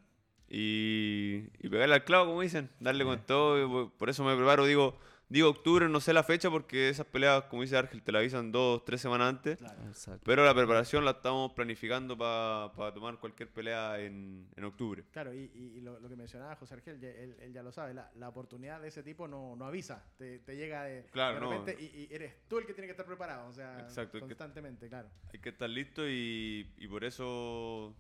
[0.50, 3.92] y, y pegarle al clavo, como dicen, darle con todo.
[3.98, 4.98] por eso me preparo, digo,
[5.30, 8.52] digo octubre, no sé la fecha porque esas peleas, como dice Argel, te la avisan
[8.52, 9.60] dos, tres semanas antes.
[9.88, 10.22] Exacto.
[10.26, 15.04] Pero la preparación la estamos planificando para tomar cualquier pelea en, en octubre.
[15.12, 18.12] Claro, y, lo, lo que mencionaba José Argel, ya- él, él ya lo sabe, la,
[18.16, 21.50] la oportunidad de ese tipo no, no avisa, te, te llega de, Claro, de no.
[21.52, 24.20] repente y, y eres tú el que tiene que estar preparado, o sea, Exacto, que-
[24.26, 25.10] constantemente, claro.
[25.34, 27.96] Hay que estar listo y, y por eso,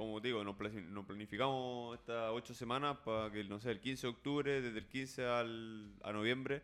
[0.00, 4.06] como digo, nos, plani- nos planificamos estas ocho semanas para que, no sé, el 15
[4.06, 6.62] de octubre, desde el 15 al, a noviembre,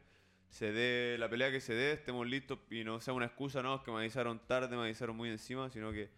[0.48, 3.74] se dé la pelea que se dé, estemos listos y no sea una excusa, no,
[3.76, 6.08] es que me avisaron tarde, me avisaron muy encima, sino que,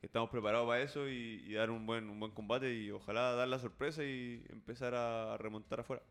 [0.00, 3.32] que estamos preparados para eso y, y dar un buen, un buen combate y ojalá
[3.32, 6.02] dar la sorpresa y empezar a, a remontar afuera.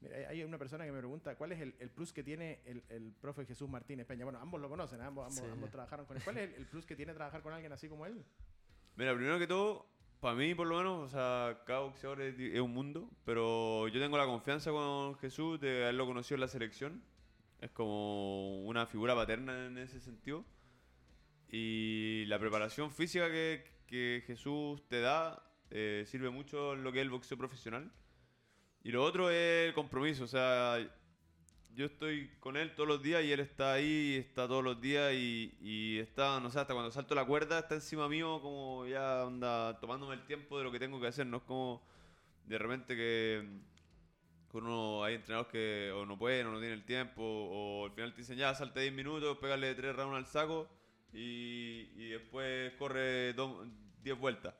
[0.00, 2.82] Mira, hay una persona que me pregunta cuál es el, el plus que tiene el,
[2.88, 4.24] el, profe Jesús Martínez Peña.
[4.24, 5.52] Bueno, ambos lo conocen, ambos, ambos, Sí.
[5.52, 6.24] ambos trabajaron con él.
[6.24, 8.24] ¿Cuál es el, el plus que tiene trabajar con alguien así como él?
[8.96, 9.86] Mira, primero que todo,
[10.20, 14.18] para mí por lo menos, o sea, cada boxeador es, un mundo, pero yo tengo
[14.18, 17.02] la confianza con Jesús de haberlo conocido en la selección.
[17.60, 20.44] Es como una figura paterna en ese sentido.
[21.48, 26.98] Y la preparación física que, que Jesús te da eh, sirve mucho en lo que
[26.98, 27.90] es el boxeo profesional.
[28.84, 30.78] Y lo otro es el compromiso, o sea,
[31.74, 35.12] yo estoy con él todos los días y él está ahí, está todos los días
[35.14, 39.78] y, está, no sé, hasta cuando salto la cuerda está encima mío como ya anda
[39.80, 41.82] tomándome el tiempo de lo que tengo que hacer, no es como
[42.46, 43.60] de repente que,
[44.52, 48.12] uno hay entrenadores que o no pueden o no tienen el tiempo o al final
[48.12, 50.68] te dicen ya salte 10 minutos, pégale 3 rounds al saco
[51.12, 53.66] y, después corre do-
[54.02, 54.54] 10 vueltas.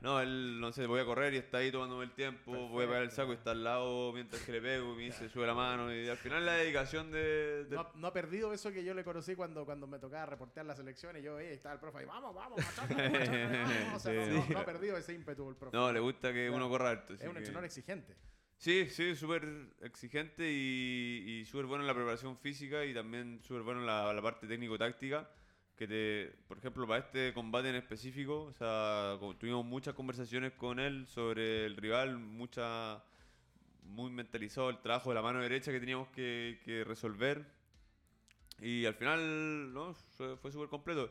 [0.00, 2.86] No, él, no sé, voy a correr y está ahí tomándome el tiempo, voy a
[2.88, 5.28] pegar el Perfecto, saco y está al lado mientras que le pego y me dice,
[5.28, 7.64] sube la mano y al final la dedicación de...
[7.64, 10.26] de- No, ha- no ha perdido eso que yo le conocí cuando, cuando me tocaba
[10.26, 13.94] reportear la selección y yo, eh, estaba el profe ahí, vamos, vamos, vamos".
[13.94, 14.30] O sea, Sí.
[14.30, 15.76] no, no- no ha perdido ese ímpetu el profe.
[15.76, 17.14] No, le gusta que uno corra harto.
[17.14, 18.16] es un que- entrenador exigente.
[18.56, 19.44] Sí, sí, súper
[19.82, 24.12] exigente y, y súper bueno en la preparación física y también súper bueno en la,
[24.12, 25.28] la parte técnico-táctica.
[25.76, 30.78] Que te, por ejemplo, para este combate en específico, o sea, tuvimos muchas conversaciones con
[30.78, 33.02] él sobre el rival, mucha,
[33.82, 37.44] muy mentalizado el trabajo de la mano derecha que teníamos que, que resolver.
[38.60, 39.94] Y al final, ¿no?
[40.40, 41.10] Fue súper completo.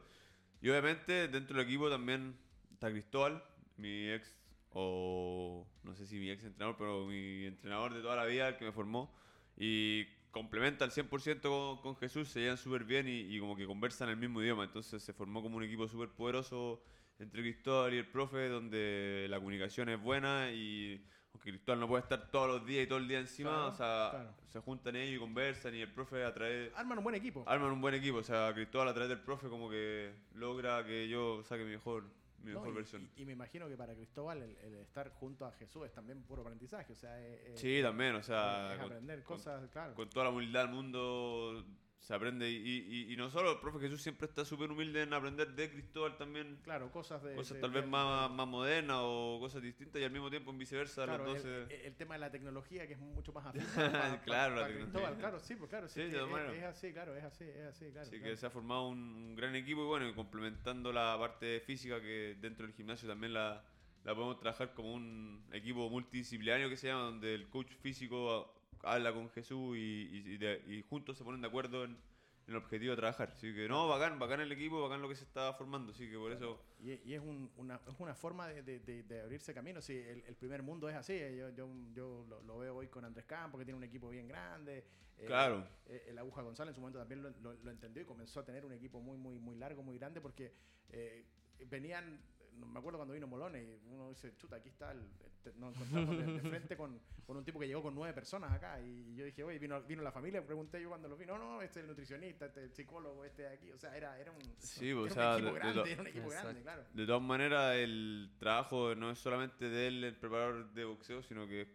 [0.61, 2.37] Y obviamente dentro del equipo también
[2.71, 3.43] está Cristóbal,
[3.75, 4.33] mi ex,
[4.71, 8.57] o no sé si mi ex entrenador, pero mi entrenador de toda la vida, el
[8.57, 9.13] que me formó.
[9.57, 13.65] Y complementa al 100% con, con Jesús, se llevan súper bien y, y como que
[13.65, 14.65] conversan el mismo idioma.
[14.65, 16.83] Entonces se formó como un equipo súper poderoso
[17.19, 21.01] entre Cristóbal y el profe, donde la comunicación es buena y
[21.33, 23.73] aunque Cristóbal no puede estar todos los días y todo el día encima, Claro, o
[23.75, 24.33] sea, claro.
[24.49, 27.43] se juntan ellos y conversan y el profe a través Arman un buen equipo.
[27.47, 28.17] arman un buen equipo.
[28.17, 32.05] O sea, Cristóbal a través del profe como que logra que yo saque mi mejor,
[32.43, 32.59] mi ¿no?
[32.59, 33.09] mejor y, versión.
[33.15, 36.21] y- y me imagino que para Cristóbal el, el estar junto a Jesús es también
[36.23, 36.93] puro aprendizaje.
[36.93, 39.93] O sea, eh, eh, Sí, también, o sea, es aprender con- cosas, claro.
[39.95, 41.65] con toda la humildad del mundo
[42.03, 42.49] se aprende.
[42.51, 45.71] Y, y, y no solo el profe Jesús siempre está súper humilde en aprender de
[45.71, 46.59] Cristóbal también.
[46.61, 47.33] claro, cosas de.
[47.33, 50.51] Cosas de- tal de- vez más, más modernas o cosas distintas y al mismo tiempo
[50.51, 53.31] en viceversa Claro, los dos el, se- el tema de la tecnología que es mucho
[53.31, 54.83] más afín para, para- Claro, la para tecnología.
[54.83, 56.53] Cristóbal, claro, sí, pues claro, sí, Sí, de es, maneras.
[56.55, 58.01] es así, claro, es así, es así, claro.
[58.01, 58.23] Así claro.
[58.33, 62.01] que se ha formado un, un gran equipo y bueno, y complementando la parte física
[62.01, 63.63] que dentro del gimnasio también la,
[64.03, 69.13] la podemos trabajar como un equipo multidisciplinario que se llama, donde el coach físico habla
[69.13, 71.99] con Jesús y, y- de- y juntos se ponen de acuerdo en, en
[72.47, 73.29] el objetivo de trabajar.
[73.31, 75.91] Así que no, bacán, bacán el equipo, bacán lo que se está formando.
[75.93, 76.59] Así que por eso...
[76.79, 79.81] Y, y es, un- una, es una forma de, de- de- de abrirse camino.
[79.81, 81.17] Sí, el, el primer mundo es así.
[81.17, 84.27] Yo, yo, yo lo, lo veo hoy con Andrés Campos, que tiene un equipo bien
[84.27, 84.83] grande.
[85.17, 85.65] eh, Claro.
[85.85, 88.45] eh, el Aguja González en su momento también lo, lo- lo entendió y comenzó a
[88.45, 90.51] tener un equipo muy, muy, muy largo, muy grande, porque
[90.89, 91.25] eh,
[91.69, 92.19] venían.
[92.59, 95.75] No Me acuerdo cuando vino Molone y uno dice, chuta, aquí está, el, este, nos
[95.75, 99.15] encontramos de, de frente con, con un tipo que llegó con nueve personas acá y
[99.15, 101.79] yo dije, oye, vino, vino la familia, pregunté yo cuando lo vi, no, no, este
[101.79, 104.41] es el nutricionista, este es el psicólogo, este de aquí, o sea, era, era un,
[104.59, 106.83] Sí, era o un sea, equipo de- de grande, lo- era un equipo grande, claro.
[106.93, 111.47] De todas maneras, el trabajo no es solamente de él, el preparador de boxeo, sino
[111.47, 111.67] que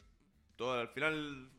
[0.56, 1.50] todo al final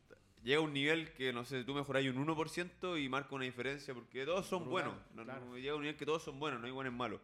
[0.42, 3.94] llega a un nivel que, no sé, tú mejoráis un 1% y marca una diferencia,
[3.94, 5.10] porque todos son Brutal, buenos.
[5.14, 5.44] No- claro.
[5.46, 7.20] no- llega a un nivel que todos son buenos, no hay buenos malos.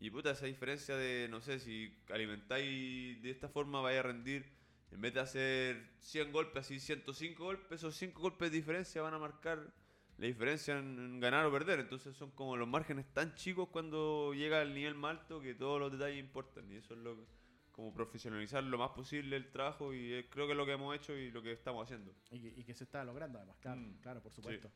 [0.00, 4.46] Y puta, esa diferencia de, no sé, si alimentáis de esta forma, vais a rendir,
[4.90, 9.14] en vez de hacer 100 golpes, así 105 golpes, esos 5 golpes de diferencia van
[9.14, 9.72] a marcar
[10.16, 11.80] la diferencia en, ganar o perder.
[11.80, 15.78] Entonces son como los márgenes tan chicos cuando llega al nivel más alto que todos
[15.78, 16.70] los detalles importan.
[16.70, 17.24] Y eso es lo que-
[17.72, 20.94] como profesionalizar lo más posible el trabajo y eh, creo que es lo que hemos
[20.96, 22.12] hecho y lo que estamos haciendo.
[22.30, 24.66] Y, que- y que se está logrando además, claro, Mm, claro, por supuesto.
[24.68, 24.72] Em,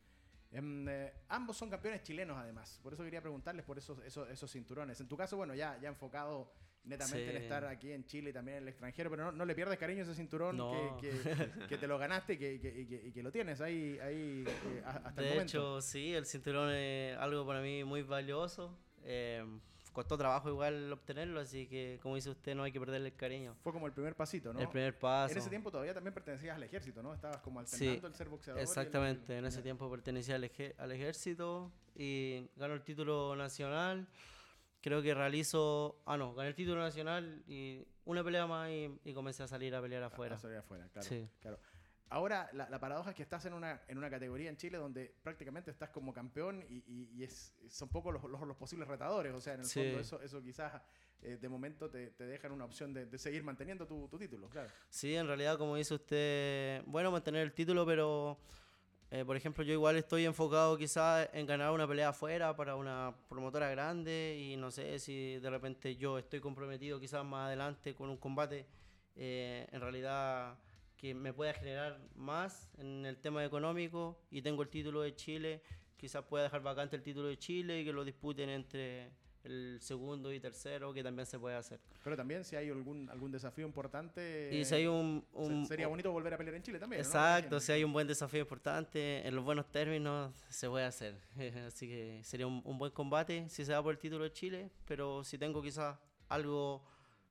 [0.57, 5.01] eh, ambos son campeones chilenos además, por eso quería preguntarles por esos, esos, esos cinturones.
[5.01, 6.53] En tu caso, bueno, ya, ya enfocado
[6.85, 7.43] netamente en Sí.
[7.45, 10.01] estar aquí en Chile y también en el extranjero, pero no, no le pierdes cariño
[10.01, 10.99] a ese cinturón No.
[11.01, 14.45] que, que- que te lo ganaste y que, y que- y lo tienes ahí, ahí
[14.47, 15.43] eh, hasta el De momento.
[15.43, 18.79] hecho, sí, el cinturón es algo para mí muy valioso.
[19.03, 19.43] Eh,
[19.95, 23.57] costó trabajo igual obtenerlo, así que, como dice usted, no hay que perderle el cariño.
[23.63, 24.61] Fue como el primer pasito, ¿no?
[24.61, 25.33] El primer paso.
[25.33, 27.15] En ese tiempo todavía también pertenecías al ejército, ¿no?
[27.15, 28.59] Estabas como alternando Sí, el ser boxeador.
[28.61, 34.07] el- Exactamente, en ese tiempo pertenecía al, eje- al ejército y ganó el título nacional.
[34.83, 36.03] Creo que realizo.
[36.05, 39.75] Ah, no, gané el título nacional y una pelea más y, y comencé a salir
[39.75, 40.35] a pelear A- afuera.
[40.35, 41.09] a salir afuera, claro.
[41.09, 41.27] Sí.
[41.41, 41.59] claro.
[42.15, 45.12] Ahora, la, la paradoja es que estás en una, en una categoría en Chile donde
[45.25, 49.35] prácticamente estás como campeón y, y- y es, son pocos los, los, los posibles retadores.
[49.35, 49.81] O sea, en el Sí.
[49.81, 50.81] fondo eso, eso quizás
[51.23, 54.49] eh, de momento te, te dejan una opción de, de seguir manteniendo tu, tu título,
[54.49, 54.71] claro.
[54.91, 58.39] Sí, en realidad, como dice usted, bueno, mantener el título, pero
[59.11, 63.12] eh, por ejemplo, yo igual estoy enfocado quizás en ganar una pelea afuera para una
[63.29, 68.09] promotora grande y no sé si de repente yo estoy comprometido quizás más adelante con
[68.09, 68.67] un combate
[69.17, 70.57] eh, en realidad
[70.97, 75.63] que me pueda generar más en el tema económico y tengo el título de Chile,
[75.97, 79.11] quizás pueda dejar vacante el título de Chile y que lo disputen entre
[79.45, 81.79] el segundo y tercero, que también se puede hacer.
[82.03, 84.49] Pero también si hay algún, algún desafío importante...
[84.51, 85.23] Y si hay un...
[85.35, 87.03] un- sería bonito volver a pelear en Chile también.
[87.03, 87.07] ¿no?
[87.07, 87.61] Exacto, Imagino.
[87.61, 91.21] si hay un buen desafío importante, en los buenos términos se puede hacer.
[91.67, 94.71] Así que sería un, un buen combate si se da por el título de Chile,
[94.87, 95.99] pero si tengo quizás
[96.31, 96.83] algo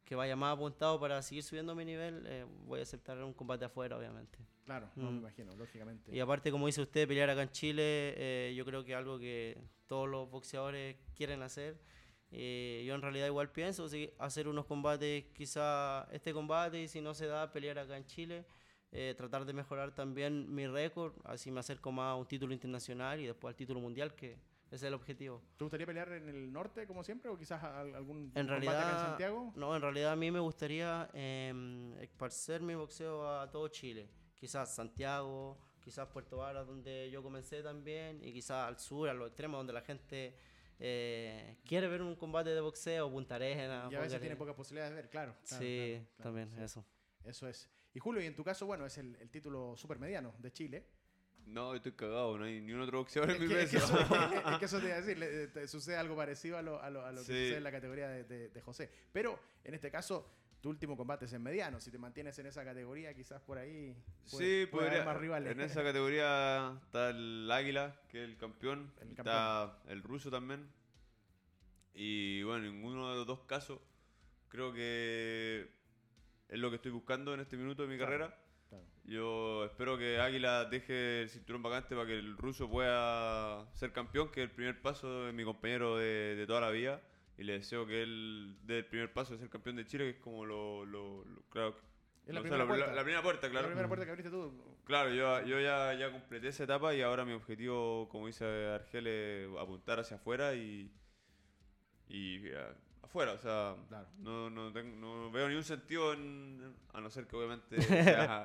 [0.05, 3.65] que vaya más apuntado para seguir subiendo mi nivel, eh, voy a aceptar un combate
[3.65, 4.37] afuera, obviamente.
[4.65, 5.19] Claro, no me Mm.
[5.19, 6.15] imagino, lógicamente.
[6.15, 9.17] Y aparte, como dice usted, pelear acá en Chile, eh, yo creo que es algo
[9.19, 11.77] que todos los boxeadores quieren hacer.
[12.31, 13.87] Eh, yo en realidad igual pienso
[14.17, 18.45] hacer unos combates, quizá este combate, y si no se da, pelear acá en Chile.
[18.95, 23.19] eh, tratar de mejorar también mi récord, así me acerco más a un título internacional
[23.19, 24.37] y después al título mundial, que
[24.74, 25.41] es el objetivo.
[25.57, 28.55] ¿Te gustaría pelear en el norte como siempre o quizás al- algún En combate acá
[28.55, 29.53] en realidad, Santiago?
[29.55, 34.09] no, en realidad a mí me gustaría em, esparcer mi boxeo a todo Chile.
[34.36, 39.28] Quizás Santiago, quizás Puerto Varas, donde yo comencé también, y quizás al sur, a los
[39.28, 40.36] extremos, donde la gente
[40.80, 43.91] eh, quiere ver un combate de boxeo, Punta Arenas.
[43.91, 45.34] Y a veces tiene pocas posibilidades de ver, claro.
[45.47, 46.61] claro, sí, claro, claro, también, sí.
[46.63, 46.86] eso.
[47.24, 47.69] Eso es.
[47.93, 50.89] Y Julio, y en tu caso, bueno, es el, el título supermediano de Chile.
[51.45, 53.99] No, estoy cagado, no hay ni un otro boxeador en mi que, es que peso.
[53.99, 56.61] eso, es- es que eso te iba a decir, le- te sucede algo parecido a
[56.61, 57.31] lo, a lo- a lo que Sí.
[57.33, 58.89] sucede en la categoría de, de- de José.
[59.11, 60.27] Pero en este caso,
[60.61, 61.81] tu último combate es en mediano.
[61.81, 63.93] Si te mantienes en esa categoría, quizás por ahí
[64.31, 65.03] puede, Sí, puede haber podría.
[65.05, 65.51] más rivales.
[65.51, 68.91] En esa categoría está el Águila, que es el campeón.
[69.01, 70.65] El Está el ruso también.
[71.93, 73.79] Y bueno, en ninguno de los dos casos
[74.49, 75.69] creo que
[76.47, 78.11] es lo que estoy buscando en este minuto de mi Claro.
[78.11, 78.39] carrera.
[79.05, 84.31] Yo espero que Águila deje el cinturón vacante para que el ruso pueda ser campeón,
[84.31, 87.01] que es el primer paso de mi compañero de, de toda la vida.
[87.37, 90.09] Y le deseo que él dé el primer paso de ser campeón de Chile, que
[90.11, 90.85] es como lo.
[90.85, 91.75] lo- lo- claro,
[92.25, 92.93] Es la sea, primera puerta.
[92.93, 93.67] la primera puerta, La claro.
[93.67, 94.77] primera puerta que abriste tú.
[94.85, 99.07] Claro, yo, yo ya, ya completé esa etapa y ahora mi objetivo, como dice Argel,
[99.07, 100.91] es apuntar hacia afuera y,
[102.07, 102.67] y eh,
[103.14, 103.34] afuera.
[103.34, 104.07] O sea, Claro.
[104.18, 108.43] no, no, tengo- no veo ningún sentido en, a no ser que obviamente sea,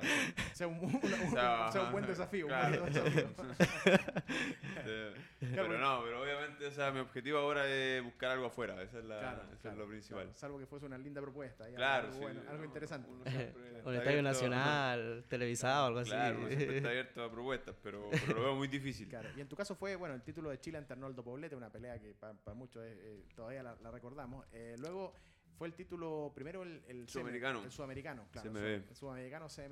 [0.53, 2.45] Sea un, una- un- sea- sea un buen desafío.
[2.45, 3.29] un buen desafío.
[5.39, 8.99] Claro, pero no, pero obviamente o sea, mi objetivo ahora es buscar algo afuera, esa
[8.99, 10.23] es, la, Claro, eso claro, es lo principal.
[10.23, 10.37] claro.
[10.37, 11.65] Salvo que fuese una linda propuesta.
[11.73, 13.09] Claro, algo, sí, bueno, algo no, interesante.
[13.85, 16.11] Un estadio nacional, televisado, algo así.
[16.11, 19.07] Claro, está abierto a propuestas, pero, pero lo veo muy difícil.
[19.07, 21.71] Claro, y en tu caso fue, bueno, el título de Chile ante Arnoldo Poblete, una
[21.71, 24.45] pelea que para muchos es, eh, todavía la, la recordamos.
[24.51, 25.13] Eh, luego
[25.57, 27.63] fue el título, primero el, el CM Sudamericano.
[27.63, 28.49] el sudamericano, claro.
[28.51, 28.57] CMB.
[28.89, 29.71] El sudamericano CMB,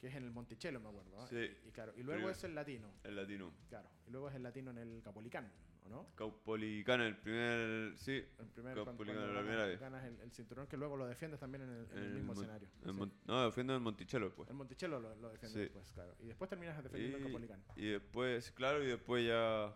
[0.00, 1.26] que es en el Monticello, me acuerdo.
[1.26, 1.36] Sí.
[1.36, 2.30] Y, y claro, y luego Primero.
[2.30, 3.52] es el latino, El latino.
[3.68, 3.88] claro.
[4.06, 5.50] Y luego es el latino en el Capolicán,
[5.84, 6.06] ¿o no?
[6.14, 7.96] Caupolicán, el primer.
[7.96, 9.80] Sí, El primer, cuando la primera vez.
[9.80, 12.44] ganas el, el cinturón que luego lo defiendes también en el, en el mismo Mon-
[12.44, 12.68] escenario.
[12.92, 14.48] Mon- no, defiendo en Monticello después.
[14.50, 15.60] El Monticello lo, lo defiende Sí.
[15.64, 16.14] después, claro.
[16.20, 17.64] Y después terminas defendiendo el Y, Capolicán.
[17.76, 19.74] y después, claro, y después ya.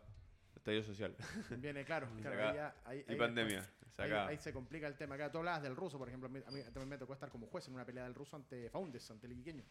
[0.55, 1.17] Estallido social.
[1.59, 3.61] Viene, claro, claro, ahí ya- ahí- y ahí pandemia.
[3.61, 5.15] después- ahí se complica el tema.
[5.17, 6.29] Acá tú hablabas del ruso, por ejemplo.
[6.29, 8.37] A mí, a mí también me tocó estar como juez en una pelea del ruso
[8.37, 9.65] ante Faundes, ante el iquiqueño.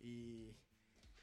[0.00, 0.52] Y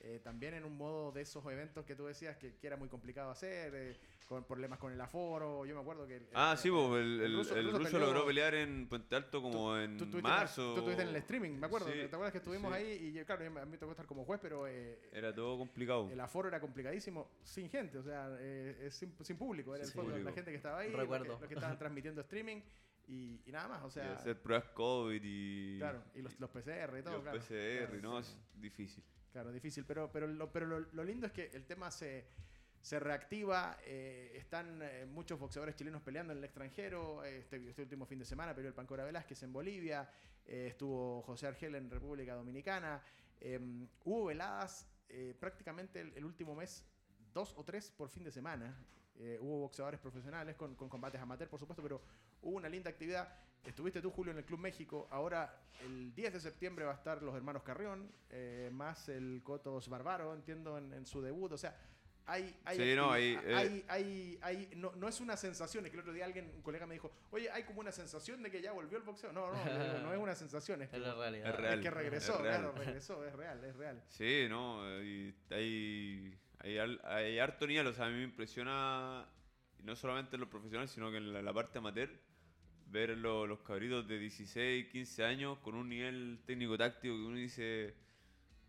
[0.08, 2.88] eh, también en un modo de esos eventos que tú decías que, que era muy
[2.88, 3.98] complicado hacer, eh,
[4.28, 5.66] con problemas con el aforo.
[5.66, 6.18] Yo me acuerdo que.
[6.18, 8.88] el- Ah, el- sí, pues el, el, ruso- el ruso ruso peleó- logró pelear en
[8.88, 10.74] Puente Alto como en Tú marzo.
[10.74, 11.88] tú estuviste en el streaming, me acuerdo.
[11.88, 12.78] Sí, ¿Te acuerdas que estuvimos sí.
[12.84, 12.92] ahí?
[13.08, 16.10] Y yo, claro, a mí me tocó estar como juez, pero eh, Era todo complicado.
[16.12, 19.76] el aforo era complicadísimo sin gente, o sea, eh, sin, sin público.
[19.76, 20.36] Era el fondo, la público.
[20.36, 21.26] gente que estaba ahí, los que, Recuerdo.
[21.40, 22.62] los que estaban transmitiendo streaming
[23.08, 24.14] y, y nada más, o y sea.
[24.14, 25.78] hacer pruebas COVID y.
[25.80, 27.40] Claro, y los, los PCR y y todo, los claro.
[27.40, 28.24] PCR, Claro, ¿no?
[28.24, 28.32] sí.
[28.56, 29.04] Es difícil.
[29.36, 32.24] Claro, difícil, pero, pero, lo, pero lo, lo lindo es que el tema se,
[32.80, 38.06] se reactiva, eh, están eh, muchos boxeadores chilenos peleando en el extranjero, este, este último
[38.06, 40.10] fin de semana peleó el Pancora Velázquez en Bolivia,
[40.46, 43.04] eh, estuvo José Argel en República Dominicana,
[43.42, 43.60] eh,
[44.06, 46.86] hubo veladas eh, prácticamente el, el último mes,
[47.34, 48.74] dos o tres por fin de semana,
[49.18, 52.02] eh, hubo boxeadores profesionales con, con combates amateur, por supuesto, pero
[52.42, 53.38] hubo una linda actividad.
[53.66, 55.08] Estuviste tú, Julio, en el Club México.
[55.12, 59.90] Ahora, el 10 de septiembre va a estar los hermanos Carrión, eh, más el Cotos
[59.90, 61.52] Barbaro, entiendo, en, en su debut.
[61.52, 61.76] O sea,
[62.28, 63.56] hay, hay, Sí, no, hay, eh.
[63.56, 66.62] hay- hay- hay- no, no es una sensación, es que el otro día alguien, un
[66.62, 69.32] colega me dijo, oye, hay como una sensación de que ya volvió el boxeo.
[69.32, 71.50] No, no, digo, no es una sensación, es que, Es la realidad.
[71.50, 71.80] Es real.
[71.80, 72.62] es que regresó, es real.
[72.62, 74.04] claro, regresó, es real, es real.
[74.10, 79.28] Sí, no, y hay, hay, hay harto nivel, o sea, a mí me impresiona,
[79.84, 82.10] no solamente en lo profesional, sino que en la, la parte amateur,
[82.96, 87.94] ver lo- los cabritos de 16, 15 años con un nivel técnico-táctico que uno dice,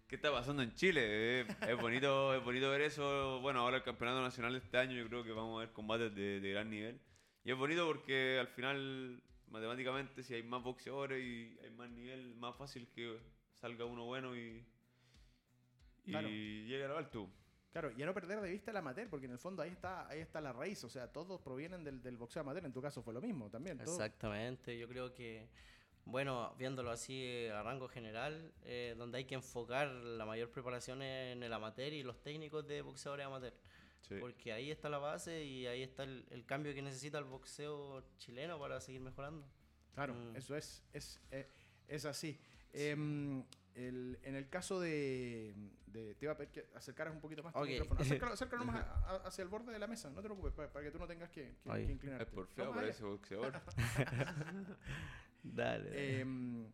[0.09, 1.01] ¿qué está pasando en Chile?
[1.05, 4.97] Eh, es, bonito, es bonito ver eso, bueno, ahora el campeonato nacional de este año
[4.97, 7.01] yo creo que vamos a ver combates de, de gran nivel,
[7.45, 12.35] y es bonito porque al final, matemáticamente, si hay más boxeadores y hay más nivel,
[12.35, 13.17] más fácil que
[13.55, 14.65] salga uno bueno y
[16.05, 16.29] y Claro.
[16.29, 17.29] llega al alto.
[17.79, 20.09] Claro, y a no perder de vista el amateur, porque en el fondo ahí está,
[20.09, 23.03] ahí está la raíz, o sea, todos provienen del, del boxeo amateur, en tu caso
[23.03, 23.77] fue lo mismo también.
[23.77, 23.93] todo.
[23.95, 25.47] Exactamente, yo creo que,
[26.07, 31.03] bueno, viéndolo así eh, a rango general, eh, donde hay que enfocar la mayor preparación
[31.03, 33.53] en el amateur y los técnicos de boxeadores amateur.
[34.21, 38.03] Porque ahí está la base y ahí está el, el cambio que necesita el boxeo
[38.17, 39.47] chileno para seguir mejorando.
[39.95, 40.37] Claro, Mm.
[40.37, 41.47] eso es, es, eh,
[41.89, 42.41] es así.
[42.73, 43.45] Em,
[43.77, 45.55] el- en el caso de,
[45.87, 48.01] de- Te iba a pedir que acercaras un poquito más tu micrófono.
[48.01, 50.73] Acércalo, acércalo más a- a- hacia el borde de la mesa, no te preocupes, para,
[50.73, 52.33] para que tú no tengas que, que- que Es inclinarte.
[52.33, 52.75] por feo, allá.
[52.75, 53.53] parece boxeador.
[55.43, 56.21] Dale.
[56.21, 56.67] Em,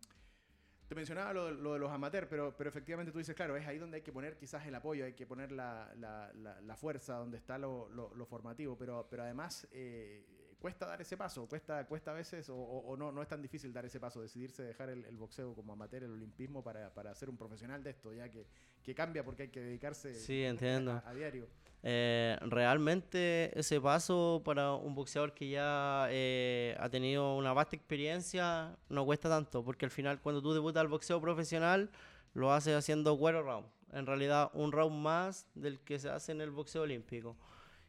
[0.87, 3.65] te mencionaba lo, de- lo de los amateurs, pero, pero efectivamente tú dices, claro, es
[3.67, 6.75] ahí donde hay que poner quizás el apoyo, hay que poner la, la- la- la
[6.75, 10.25] fuerza, donde está lo, lo- lo formativo, pero, pero además eh,
[10.63, 13.83] cuesta dar ese paso, cuesta, cuesta a veces, o, no, no es tan difícil dar
[13.85, 17.35] ese paso, decidirse dejar el, el boxeo como amateur, el olimpismo, para, para ser un
[17.35, 18.47] profesional de esto, ya que,
[18.81, 20.93] que cambia porque hay que dedicarse Sí, entiendo.
[20.93, 21.49] a, a diario.
[21.83, 28.77] Eh, realmente ese paso para un boxeador que ya eh, ha tenido una vasta experiencia
[28.87, 31.89] no cuesta tanto, porque al final cuando tú debutas al boxeo profesional
[32.33, 33.67] lo haces haciendo cuatro rounds.
[33.91, 37.35] En realidad un round más del que se hace en el boxeo olímpico.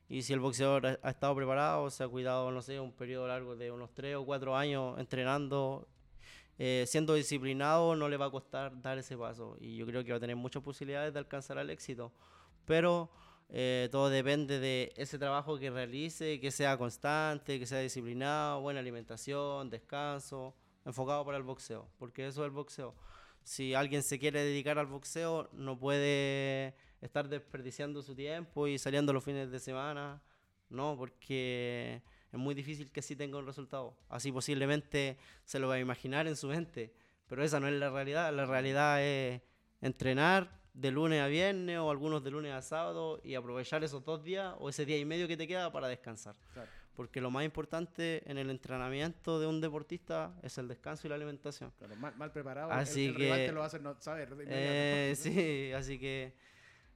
[0.08, 3.56] Y si el boxeador ha, estado preparado, se ha cuidado, no sé, un periodo largo
[3.56, 5.88] de unos tres o cuatro años entrenando,
[6.58, 9.56] eh, siendo disciplinado, no le va a costar dar ese paso.
[9.60, 12.12] Y yo creo que va a tener muchas posibilidades de alcanzar el éxito.
[12.66, 13.10] Pero
[13.48, 18.80] eh, todo depende de ese trabajo que realice, que sea constante, que sea disciplinado, buena
[18.80, 22.94] alimentación, descanso, enfocado para el boxeo, porque eso es el boxeo.
[23.42, 26.74] Si alguien se quiere dedicar al boxeo, no puede
[27.04, 30.22] estar desperdiciando su tiempo y saliendo los fines de semana,
[30.70, 32.00] no, porque
[32.32, 33.96] es muy difícil que así tenga un resultado.
[34.08, 36.92] Así posiblemente se lo va a imaginar en su mente,
[37.26, 38.32] pero esa no es la realidad.
[38.32, 39.42] La realidad es
[39.82, 44.24] entrenar de lunes a viernes o algunos de lunes a sábado y aprovechar esos dos
[44.24, 46.34] días o ese día y medio que te queda para descansar.
[46.52, 46.68] Claro.
[46.96, 51.16] Porque lo más importante en el entrenamiento de un deportista es el descanso y la
[51.16, 51.72] alimentación.
[51.76, 54.28] Claro, mal, mal preparado, Así el, el rival que- te lo hacer no saber.
[54.48, 56.34] Eh, sí, así que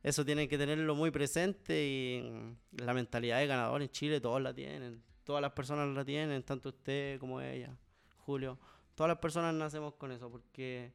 [0.03, 4.55] eso tienen que tenerlo muy presente y la mentalidad de ganador en Chile todos la
[4.55, 7.77] tienen, todas las personas la tienen, tanto usted como ella,
[8.19, 8.59] Julio.
[8.95, 10.93] Todas las personas nacemos con eso porque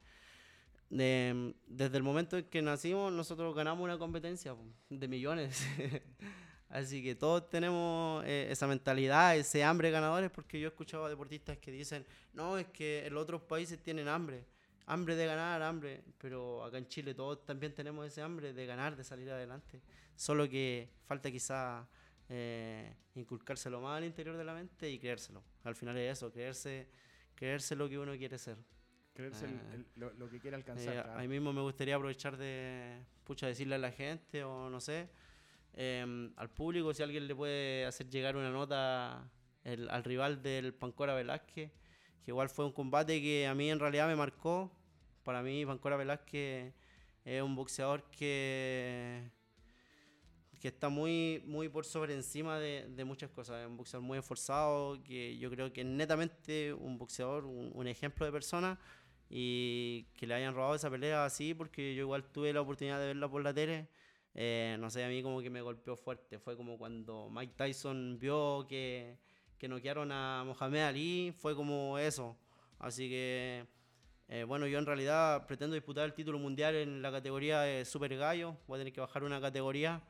[0.89, 4.55] de- desde el momento en que nacimos nosotros ganamos una competencia
[4.89, 5.65] de millones.
[6.69, 11.05] Así que todos tenemos eh, esa mentalidad, ese hambre de ganadores, porque yo he escuchado
[11.05, 14.43] a deportistas que dicen, no, es que en otros países tienen hambre,
[14.85, 18.95] hambre de ganar, hambre, pero acá en Chile todos también tenemos ese hambre de ganar,
[18.95, 19.81] de salir adelante.
[20.15, 21.87] Solo que falta quizá
[22.29, 25.43] eh, inculcárselo más al interior de la mente y creérselo.
[25.63, 26.87] Al final es eso, creerse,
[27.35, 28.57] creerse lo que uno quiere ser.
[29.13, 30.89] Creerse el- el- lo, lo que quiere alcanzar.
[30.97, 31.19] Eh, claro.
[31.19, 35.09] A mí mismo me gustaría aprovechar de, pucha, decirle a la gente o no sé,
[35.73, 39.29] em, al público si alguien le puede hacer llegar una nota
[39.63, 41.71] el- al rival del Pancora Velázquez,
[42.23, 44.71] que igual fue un combate que a mí en realidad me marcó.
[45.23, 46.73] Para mí Pancora Velázquez
[47.25, 49.31] es un boxeador que
[50.59, 53.61] que está muy, muy por sobre encima de, de muchas cosas.
[53.61, 57.87] Es un boxeador muy esforzado, que yo creo que es netamente un boxeador, un, un
[57.87, 58.79] ejemplo de persona
[59.29, 63.07] y que le hayan robado esa pelea así, porque yo igual tuve la oportunidad de
[63.07, 63.89] verla por la tele.
[64.35, 66.39] eh, no sé, a mí como que me golpeó fuerte.
[66.39, 69.17] Fue como cuando Mike Tyson vio que,
[69.63, 72.35] que noquearon a Mohamed Ali, fue como eso.
[72.79, 73.65] Así que,
[74.27, 78.13] eh, bueno, yo en realidad pretendo disputar el título mundial en la categoría de Super
[78.17, 78.57] Gallo.
[78.67, 80.01] Voy a tener que bajar una categoría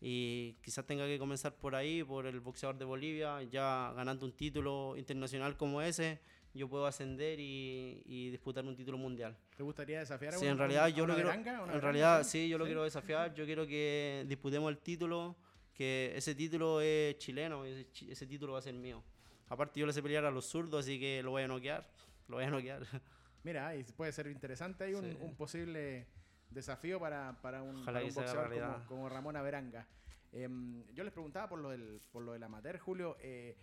[0.00, 4.32] y quizás tenga que comenzar por ahí, por el boxeador de Bolivia, ya ganando un
[4.32, 6.18] título internacional como ese,
[6.52, 9.36] yo puedo ascender y, y disputar un título mundial.
[9.56, 12.64] ¿Te gustaría desafiar a Sí, en realidad yo lo quiero, en realidad sí, yo lo
[12.64, 15.36] quiero desafiar, yo quiero que disputemos el título,
[15.78, 19.02] que ese título es chileno, ese, ese título va a ser mío.
[19.48, 21.88] Aparte yo le sé pelear a los zurdos, así que lo voy a noquear,
[22.26, 22.82] lo voy a noquear.
[23.44, 24.84] Mira, y puede ser interesante.
[24.84, 25.16] Hay un, Sí.
[25.20, 26.06] un posible
[26.50, 29.86] desafío para, para un, para un boxeador como, como Ramón Averanga.
[30.32, 33.16] Em, yo les preguntaba por lo del, por lo del amateur, Julio.
[33.20, 33.56] eh,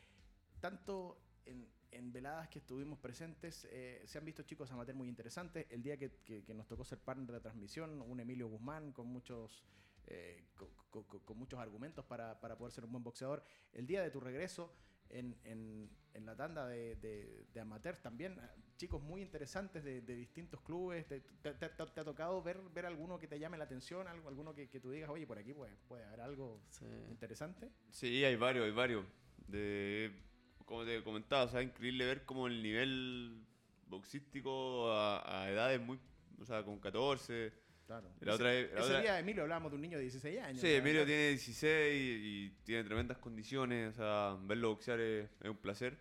[0.61, 5.67] tanto en, en veladas que estuvimos presentes, eh, se han visto chicos amateur muy interesantes.
[5.69, 9.07] El día que, que- que nos tocó ser partner de transmisión, un Emilio Guzmán con
[9.07, 9.63] muchos,
[10.07, 13.43] eh, co- co- co- con, muchos argumentos para, para poder ser un buen boxeador.
[13.73, 14.73] El día de tu regreso
[15.09, 20.01] en, en- en la tanda de, de, de amateurs también, eh, chicos muy interesantes de,
[20.01, 21.05] de distintos clubes.
[21.07, 24.07] ¿Te, te- te- te- te ha tocado ver, ver alguno que te llame la atención?
[24.07, 26.85] algo Alguno que, que tú digas, oye, por aquí puede, puede haber algo Sí.
[27.09, 27.71] interesante.
[27.91, 29.05] Sí, hay varios, hay varios.
[29.47, 30.11] De,
[30.65, 33.45] como te comentaba, o sea, increíble ver como el nivel
[33.87, 35.99] boxístico a, a edades muy,
[36.39, 37.53] o sea, con 14.
[37.85, 38.09] Claro.
[38.21, 40.39] La ese otra vez- la ese otra- día, Emilio, hablábamos de un niño de 16
[40.41, 40.59] años.
[40.61, 40.79] Sí, ¿verdad?
[40.81, 45.57] Emilio tiene 16 y, y tiene tremendas condiciones, o sea, verlo boxear es, es un
[45.57, 45.97] placer.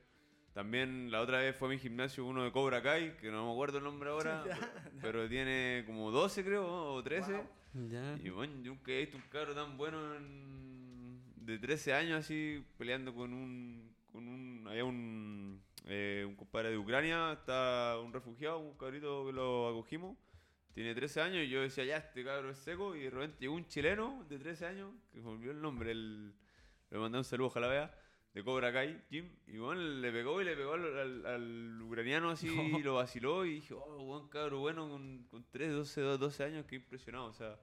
[0.54, 3.52] También la otra vez fue a mi gimnasio uno de Cobra Kai, que no me
[3.52, 4.44] acuerdo el nombre ahora,
[5.02, 7.32] pero tiene como 12 creo, o 13.
[7.32, 7.88] Wow.
[7.88, 8.16] Ya.
[8.22, 12.64] Y bueno, yo nunca he visto un cabro tan bueno en- de 13 años así,
[12.78, 13.92] peleando con un...
[14.12, 19.32] Con un había un, eh, un compadre de Ucrania, está un refugiado, un cabrito que
[19.32, 20.16] lo acogimos.
[20.74, 22.96] Tiene 13 años y yo decía, ya, este cabro es seco.
[22.96, 26.34] Y de repente llegó un chileno de 13 años, que me olvidó el nombre, el,
[26.90, 27.98] le mandé un saludo, ojalá vea,
[28.34, 29.30] de Cobra Kai, Jim.
[29.46, 32.48] Y bueno, le pegó y le pegó al, al- al ucraniano así,
[32.80, 33.44] y lo vaciló.
[33.46, 37.26] Y dije, oh, buen cabro bueno con, con 13, 12, 12 años, qué impresionado.
[37.26, 37.56] O sea,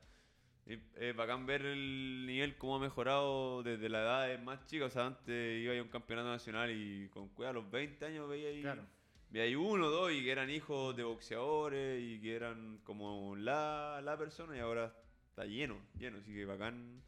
[0.65, 4.85] es, es bacán ver el nivel cómo ha mejorado desde la edad más chica.
[4.85, 8.29] O sea, antes iba a un campeonato nacional y con cuidado a los 20 años
[8.29, 8.61] veía ahí.
[8.61, 8.83] Claro.
[9.31, 14.01] Veía ahí uno, dos, y que eran hijos de boxeadores y que eran como la,
[14.03, 14.93] la persona y ahora
[15.29, 16.17] está lleno, lleno.
[16.17, 17.01] Así que bacán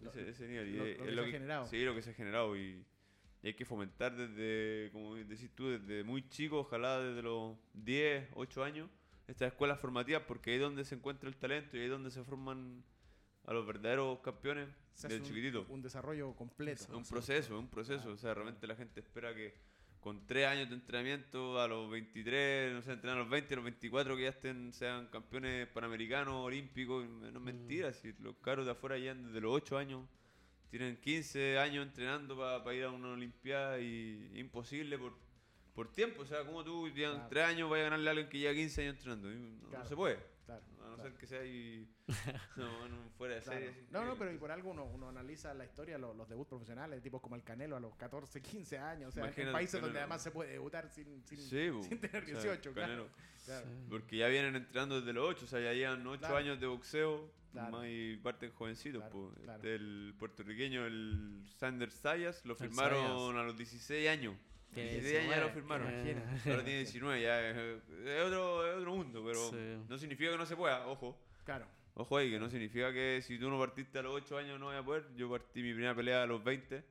[0.00, 0.76] Lo- ese, ese nivel.
[0.76, 1.66] Lo- es- lo es que se ha generado.
[1.66, 2.56] Sí, lo que se ha generado.
[2.56, 2.84] Y,
[3.42, 8.28] y hay que fomentar desde, como decís tú, desde muy chico, ojalá desde los 10,
[8.34, 8.88] 8 años,
[9.26, 12.12] estas escuelas formativas, porque ahí es donde se encuentra el talento y ahí es donde
[12.12, 12.84] se forman
[13.44, 14.68] a los verdaderos campeones
[15.02, 15.66] un- chiquitito.
[15.68, 16.82] Un, desarrollo completo.
[16.84, 18.10] Es un proceso, es un proceso.
[18.10, 19.54] O sea, realmente la gente espera que
[20.06, 23.56] con tres años de entrenamiento a los 23, no sé, entrenar a los 20, a
[23.56, 27.04] los 24 que ya estén, sean campeones panamericanos, olímpicos.
[27.08, 30.08] No es mentira, si los caros de afuera ya desde los 8 años
[30.70, 35.12] tienen 15 años entrenando para ir a una olimpiada y imposible por,
[35.74, 36.22] por tiempo.
[36.22, 37.26] O sea, como tú ya Claro.
[37.28, 39.28] 3 años vas a ganarle a alguien que lleva 15 años entrenando.
[39.28, 40.20] No, no se puede.
[40.44, 40.62] Claro,
[41.14, 41.88] Que sea ahí,
[42.56, 43.58] no, no, fuera de Claro.
[43.60, 43.84] serie.
[43.90, 47.02] No, no, pero y por algo uno, uno analiza la historia, los, los debuts profesionales,
[47.02, 49.86] tipos como el Canelo a los 14, 15 años, o sea, en Imagínate, países donde
[49.88, 50.00] Canelo.
[50.00, 53.08] además se puede debutar sin, sin, Sí, sin tener O sea, 18, claro.
[53.44, 53.66] Claro.
[53.88, 56.36] Porque ya vienen entrenando desde los 8, o sea, ya llevan 8 Claro.
[56.36, 59.00] años de boxeo más y parten jovencitos.
[59.02, 59.62] Claro, claro.
[59.66, 63.40] El puertorriqueño, el Sanders Sayas, lo El firmaron Sayas.
[63.40, 64.34] a los 16 años.
[64.74, 65.86] Tiene 16 años ya lo 19, firmaron.
[65.86, 67.56] Ahora tiene 19, ya es,
[68.26, 69.84] otro, es otro mundo, pero Sí.
[69.88, 71.18] no significa que no se pueda, ojo.
[71.44, 71.66] Claro.
[71.94, 74.66] Ojo ahí, que no significa que si tú no partiste a los 8 años no
[74.66, 75.06] vayas a poder.
[75.16, 76.84] Yo partí mi primera pelea a los 20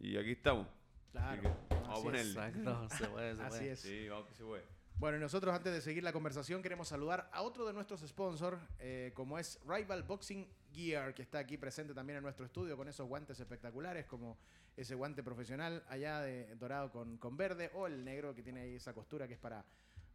[0.00, 0.68] y aquí estamos.
[1.10, 1.42] Claro.
[1.42, 2.30] que vamos a Así ponerle.
[2.30, 2.36] es.
[2.36, 3.72] Exacto, se puede, se Así puede.
[3.72, 3.80] es.
[3.80, 4.62] Sí, vamos que se puede.
[4.98, 8.58] Bueno, y nosotros antes de seguir la conversación queremos saludar a otro de nuestros sponsors,
[8.78, 12.88] eh, como es Rival Boxing Gear, que está aquí presente también en nuestro estudio con
[12.88, 14.38] esos guantes espectaculares, como
[14.74, 18.76] ese guante profesional allá de dorado con, con verde, o el negro que tiene ahí
[18.76, 19.66] esa costura que es para,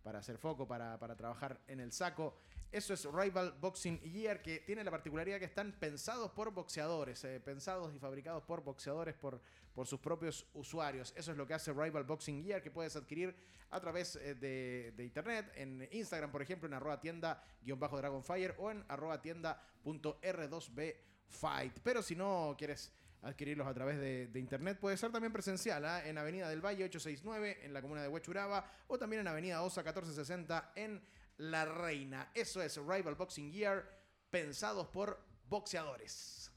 [0.02, 2.36] para hacer foco, para, para trabajar en el saco.
[2.72, 7.42] Eso es Rival Boxing Gear, que tiene la particularidad que están pensados por boxeadores, eh,
[7.42, 9.42] pensados y fabricados por boxeadores, por,
[9.74, 11.14] por sus propios usuarios.
[11.18, 13.36] Eso es lo que hace Rival Boxing Gear, que puedes adquirir
[13.72, 17.98] a través eh, de, de internet, en Instagram, por ejemplo, en arroba tienda guion bajo
[17.98, 20.96] Dragonfire o en arroba tienda.r2b
[21.28, 21.78] Fight.
[21.84, 26.06] Pero si no quieres adquirirlos a través de, de internet, puede ser también presencial ¿ah?
[26.06, 29.82] en Avenida del Valle 869, en la comuna de Huechuraba, o también en Avenida Osa
[29.82, 31.02] 1460, en
[31.42, 32.30] La Reina.
[32.36, 33.84] Eso es Rival Boxing Gear,
[34.30, 35.20] pensados por
[35.50, 36.52] boxeadores.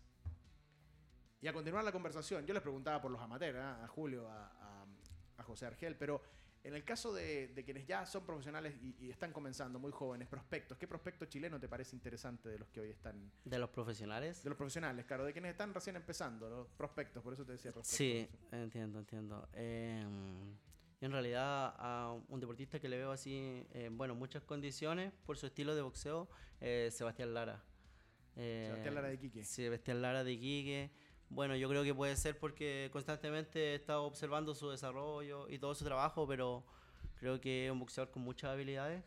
[1.41, 3.83] Y a continuar la conversación, yo les preguntaba por los amateurs, ¿ah?
[3.85, 4.87] a Julio, a, a-
[5.39, 6.23] a José Argel, pero
[6.63, 10.29] en el caso de, de quienes ya son profesionales y, y están comenzando, muy jóvenes,
[10.29, 13.31] prospectos, ¿qué prospecto chileno te parece interesante de los que hoy están?
[13.45, 14.43] De los profesionales.
[14.43, 17.73] De los profesionales, claro, de quienes están recién empezando, los prospectos, por eso te decía
[17.73, 17.97] prospectos.
[17.97, 19.49] Sí, entiendo, entiendo.
[19.55, 20.07] Eh,
[21.07, 25.47] en realidad a un deportista que le veo así, eh, bueno, muchas condiciones por su
[25.47, 26.29] estilo de boxeo,
[26.61, 27.63] eh, Sebastián Lara.
[28.37, 29.45] Eh, Sebastián Lara de Iquique.
[29.45, 30.91] Sebastián Lara de Iquique.
[31.29, 35.75] Bueno, yo creo que puede ser porque constantemente he estado observando su desarrollo y todo
[35.75, 36.65] su trabajo, pero
[37.17, 39.03] creo que es un boxeador con muchas habilidades.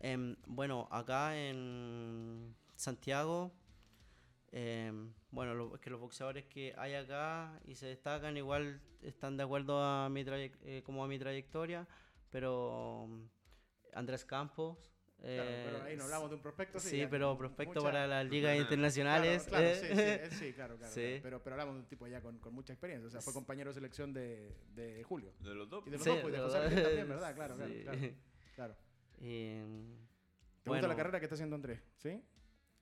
[0.00, 3.52] Em, bueno, acá en Santiago,
[4.50, 9.36] em, bueno, lo- es que los boxeadores que hay acá y se destacan igual están
[9.36, 11.88] de acuerdo a mi eh, como a mi trayectoria,
[12.30, 13.24] pero mm,
[13.94, 16.80] Andrés Campos Claro, Eh, pero ahí no hablamos de un prospecto.
[16.80, 19.44] Sí, ya pero prospecto mucha- para las ligas Claro, internacionales.
[19.44, 21.00] Claro, claro, eh, sí, sí, sí, claro, claro, Sí.
[21.00, 21.22] claro.
[21.22, 23.06] Pero, pero hablamos de un tipo ya con, con mucha experiencia.
[23.06, 25.32] O sea, fue compañero de selección de, de Julio.
[25.38, 25.86] De los dos.
[25.86, 26.74] Y de los Sí, dos, pues, de José dos.
[26.82, 27.34] también, ¿verdad?
[27.36, 27.82] Claro, claro, Sí.
[27.84, 27.98] claro,
[28.56, 28.76] claro.
[29.20, 29.64] Eh,
[30.64, 31.80] ¿Te gusta la bueno, carrera que está haciendo Andrés?
[31.98, 32.20] ¿Sí?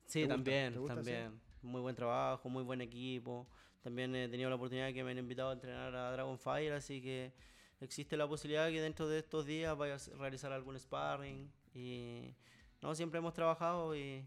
[0.07, 0.33] Sí, ¿Te gusta?
[0.35, 1.11] también, ¿Te gusta, sí?
[1.11, 1.41] también.
[1.61, 3.47] Muy buen trabajo, muy buen equipo.
[3.81, 7.01] También he tenido la oportunidad de que me han invitado a entrenar a Dragonfire, así
[7.01, 7.33] que
[7.79, 11.51] existe la posibilidad de que dentro de estos días vaya a realizar algún sparring.
[11.73, 12.33] Y
[12.81, 14.25] no, siempre hemos trabajado y,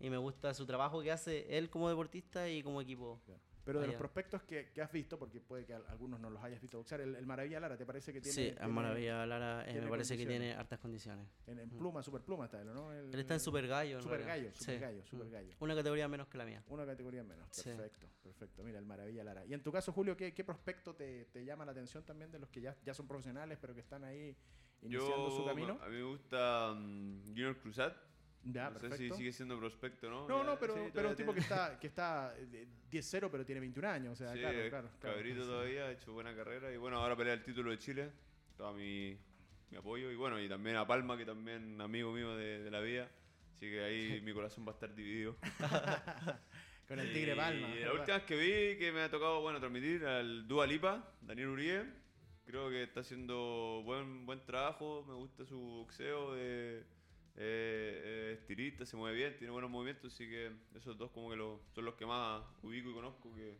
[0.00, 3.20] y me gusta su trabajo que hace él como deportista y como equipo.
[3.66, 6.42] Pero de los prospectos que, que has visto, porque puede que al- algunos no los
[6.42, 8.34] hayas visto boxear, el, el Maravilla Lara, ¿te parece que tiene.
[8.34, 11.26] Sí, a Maravilla Lara eh, me parece que tiene hartas condiciones.
[11.48, 12.92] En, en pluma, super pluma está él, ¿no?
[12.92, 14.00] El- Él está en Super Gallo.
[14.00, 14.36] Super realidad.
[14.50, 14.80] Gallo, Super Sí.
[14.80, 15.30] Gallo, Super Mm.
[15.32, 15.54] Gallo.
[15.60, 16.62] Una categoría menos que la mía.
[16.68, 17.48] Una categoría menos.
[17.50, 17.64] Sí.
[17.64, 18.62] Perfecto, perfecto.
[18.62, 19.44] Mira, el Maravilla Lara.
[19.44, 22.38] Y en tu caso, Julio, ¿qué, qué prospecto te, te llama la atención también de
[22.38, 24.36] los que ya, ya son profesionales, pero que están ahí
[24.82, 25.78] iniciando su camino?
[25.82, 27.96] a mí me gusta mm, Junior Cruzat.
[28.48, 29.16] Ya, no sé si perfecto.
[29.16, 30.28] sigue siendo prospecto, ¿no?
[30.28, 33.44] No, Ya- no, pero, sí, pero un tipo que está, que está eh, 10-0, pero
[33.44, 34.12] tiene 21 años.
[34.12, 34.88] O sea, Sí, claro, es claro.
[35.00, 35.16] claro.
[35.16, 35.48] cabrito Sí.
[35.48, 38.10] todavía, ha hecho buena carrera y bueno, ahora pelea el título de Chile.
[38.56, 39.18] Todo mi,
[39.70, 42.80] mi apoyo y bueno, y también a Palma, que también amigo mío de, de la
[42.80, 43.10] vida.
[43.56, 45.36] Así que ahí mi corazón va a estar dividido.
[46.88, 47.68] Con el Tigre Y Palma.
[47.68, 47.94] la ¿verdad?
[47.98, 51.84] última vez que vi que me ha tocado bueno transmitir al Dua Lipa, Daniel Uribe.
[52.44, 56.84] Creo que está haciendo buen buen trabajo, me gusta su boxeo de
[57.38, 61.36] eh, eh, estilista, se mueve bien, tiene buenos movimientos, así que esos dos como que
[61.36, 63.58] lo- son los que más ubico y conozco que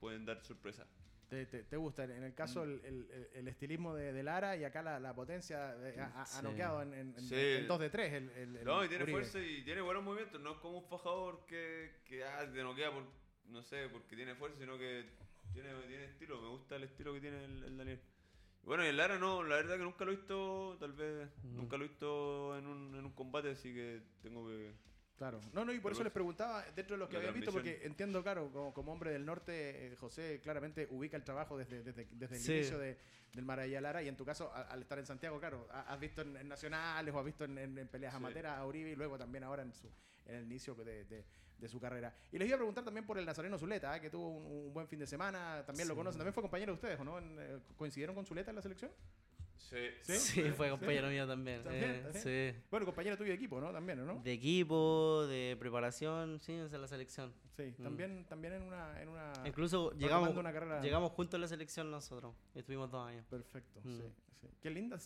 [0.00, 0.86] pueden dar sorpresa.
[1.28, 2.04] ¿Te, te, te gusta?
[2.04, 2.34] En el Mm.
[2.34, 6.42] caso, el, el- el estilismo de, de Lara y acá la, la potencia eh, ha,
[6.42, 7.34] noqueado en, en, en- Sí.
[7.36, 8.12] en 2 de 3.
[8.12, 9.18] El, el- el No, y tiene Uribe.
[9.20, 10.40] fuerza y tiene buenos movimientos.
[10.42, 13.04] No es como un fajador que, que ah, te noquea por,
[13.46, 15.06] no sé, porque tiene fuerza, sino que
[15.54, 16.42] tiene, tiene estilo.
[16.42, 18.00] Me gusta el estilo que tiene el, el Daniel.
[18.64, 21.56] Bueno, y el Lara no, la verdad que nunca lo he visto, tal vez, Mm.
[21.56, 24.72] nunca lo he visto en un, en un combate, así que tengo que...
[25.16, 25.40] Claro.
[25.52, 27.52] No, no, y por Pero eso les es- preguntaba, dentro de los que habían visto,
[27.52, 31.82] porque entiendo, claro, como, como hombre del norte, eh, José claramente ubica el trabajo desde,
[31.82, 32.52] desde, desde el Sí.
[32.54, 32.98] inicio de,
[33.32, 36.00] del Maravilla Lara, y en tu caso, a- al estar en Santiago, claro, ha- has
[36.00, 38.16] visto en, en nacionales o has visto en, en- en peleas Sí.
[38.16, 39.88] amateras a Uribe y luego también ahora en, su,
[40.26, 41.24] en el inicio de, de-
[41.62, 42.12] de su carrera.
[42.32, 44.00] Y les iba a preguntar también por el Nazareno Zuleta, ¿eh?
[44.00, 46.74] que tuvo un, un buen fin de semana, también lo conocen, también fue compañero de
[46.74, 47.18] ustedes, ¿o no?
[47.18, 48.90] En, eh, ¿Coincidieron con Zuleta en la selección?
[49.56, 50.16] Sí, ¿Sí?
[50.18, 51.62] Sí, fue compañero mío también.
[51.62, 51.84] ¿También?
[51.90, 52.22] eh, ¿También?
[52.54, 52.62] sí.
[52.70, 53.70] Bueno, compañero tuyo de equipo, ¿no?
[53.72, 54.20] También, ¿o ¿no?
[54.22, 57.32] De equipo, de preparación, sí, esa es la selección.
[57.56, 57.82] Sí, Mm.
[57.82, 59.00] también, también en una...
[59.00, 62.34] En una Incluso llegamos, una carrera- llegamos juntos a la selección nosotros.
[62.56, 63.24] Estuvimos dos años.
[63.26, 63.98] Perfecto, Mm.
[63.98, 64.04] sí,
[64.40, 64.48] sí.
[64.60, 64.98] Qué linda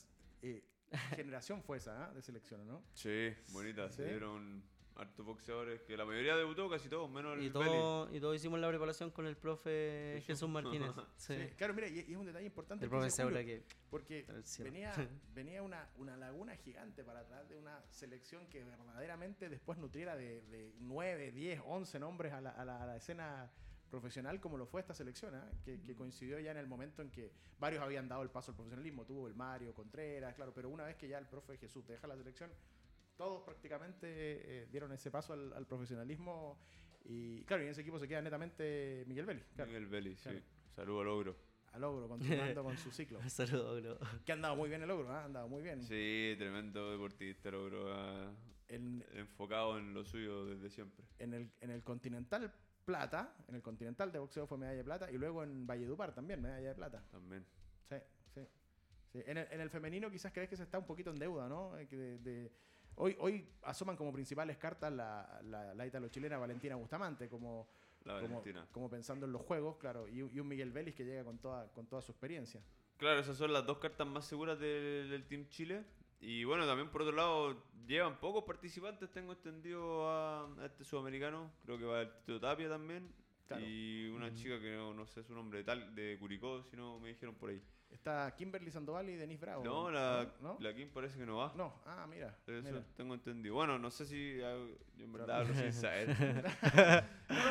[0.43, 0.65] eh,
[1.17, 2.11] generación fue esa.
[2.15, 2.83] De selección, ¿no?
[2.95, 3.89] Sí, bonita.
[3.91, 3.97] ¿Sí?
[3.97, 4.63] Se dieron
[4.97, 8.59] hartos boxeadores, que la mayoría debutó, casi todos, menos el Y todo, y todo hicimos
[8.61, 10.27] la preparación con el profe Jesús.
[10.27, 10.91] Jesús Martínez.
[11.17, 11.35] Sí.
[11.37, 11.55] Sí.
[11.57, 12.85] Claro, mira, y, y es un detalle importante.
[12.85, 14.93] El profe Seula que Porque el venía,
[15.35, 20.41] venía una, una laguna gigante para atrás de una selección que verdaderamente después nutriera de,
[20.43, 23.51] de 9, 10, 11 nombres a la, a la- a la escena
[23.91, 25.49] profesional como lo fue esta selección, ¿ah?
[25.65, 28.57] que, que coincidió ya en el momento en que varios habían dado el paso al
[28.57, 29.05] profesionalismo.
[29.05, 32.17] Tuvo el Mario, Contreras, claro, pero una vez que ya el profe Jesús deja la
[32.17, 32.51] selección,
[33.17, 36.59] todos prácticamente eh, dieron ese paso al, al profesionalismo.
[37.05, 40.31] Y claro, y en ese equipo se queda netamente Miguel Vélez, claro, Miguel Belli, sí.
[40.75, 41.37] Saludo al ogro.
[41.73, 43.21] al ogro, continuando con su ciclo.
[43.31, 43.99] Saludos, bro.
[44.25, 45.23] Que ha andado muy bien el ogro, ¿ah?
[45.23, 45.83] ha andado muy bien.
[45.85, 47.95] Sí, tremendo deportista, el ogro.
[47.95, 48.33] ah,
[48.69, 51.05] En, enfocado en lo suyo desde siempre.
[51.21, 52.53] en el, en el Continental
[52.85, 56.43] Plata, en el Continental de boxeo fue medalla de plata y luego en Valledupar también
[56.43, 57.05] medalla de plata.
[57.13, 57.45] También.
[57.89, 57.97] Sí,
[58.35, 58.41] sí.
[59.13, 59.23] sí.
[59.27, 61.77] En, el, en el femenino quizás crees que se está un poquito en deuda, ¿no?
[61.79, 62.53] Eh, que de- de-
[62.97, 67.69] hoy, hoy asoman como principales cartas la, la, la italo-chilena Valentina Bustamante, como,
[68.05, 68.21] La
[68.73, 71.73] como, pensando en los juegos, claro, y, y un Miguel Vélez que llega con toda,
[71.73, 72.61] con toda su experiencia.
[72.97, 75.85] Claro, esas son las dos cartas más seguras del, del Team Chile.
[76.19, 81.53] Y bueno, también por otro lado, llevan pocos participantes, tengo entendido, a, a este sudamericano.
[81.65, 83.13] Creo que va el Tito Tapia también.
[83.47, 83.63] Claro.
[83.65, 87.11] Y una chica que no, no sé su nombre, tal, de Curicó, si no me
[87.11, 87.63] dijeron por ahí.
[87.91, 89.65] Está Kimberly Sandoval y Denis Bravo.
[89.65, 90.57] no, la, ¿No?
[90.61, 91.53] la Kim parece que no va.
[91.57, 92.37] No, ah, mira.
[92.47, 92.83] Eso mira.
[92.97, 93.55] tengo entendido.
[93.55, 94.55] Bueno, no sé si ah,
[94.97, 96.15] yo en verdad hablo sin saber.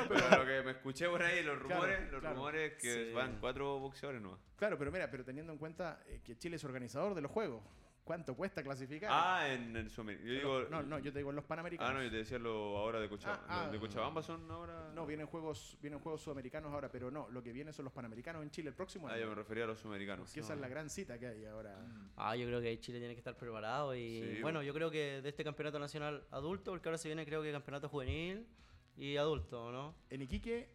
[0.08, 2.36] pero lo que me escuché por ahí, los Claro, rumores, los claro.
[2.36, 3.14] rumores que Sí.
[3.14, 4.40] van cuatro boxeadores nomás.
[4.56, 7.64] Claro, pero mira, pero teniendo en cuenta eh, que Chile es organizador de los juegos,
[8.06, 9.10] ¿cuánto cuesta clasificar?
[9.12, 10.30] Ah, en el Sudamericano.
[10.30, 10.70] Yo digo.
[10.70, 11.92] no, no, yo te digo en los Panamericanos.
[11.92, 13.44] Ah, no, yo te decía lo ahora de Cochabamba.
[13.50, 13.64] Ah, ah.
[13.64, 14.92] ¿Los de Cochabamba son ahora?
[14.94, 18.42] No, vienen juegos, vienen juegos sudamericanos ahora, pero no, lo que viene son los panamericanos
[18.44, 19.24] en Chile el próximo Ah, año.
[19.24, 20.32] yo me refería a los sudamericanos.
[20.32, 21.76] que esa es la gran cita que hay ahora.
[22.16, 24.90] Ah, yo creo que ahí Chile tiene que estar preparado y Sí, bueno, yo creo
[24.92, 28.48] que de este campeonato nacional adulto, porque ahora se viene creo que campeonato juvenil
[28.96, 29.96] y adulto, ¿no?
[30.10, 30.70] En Iquique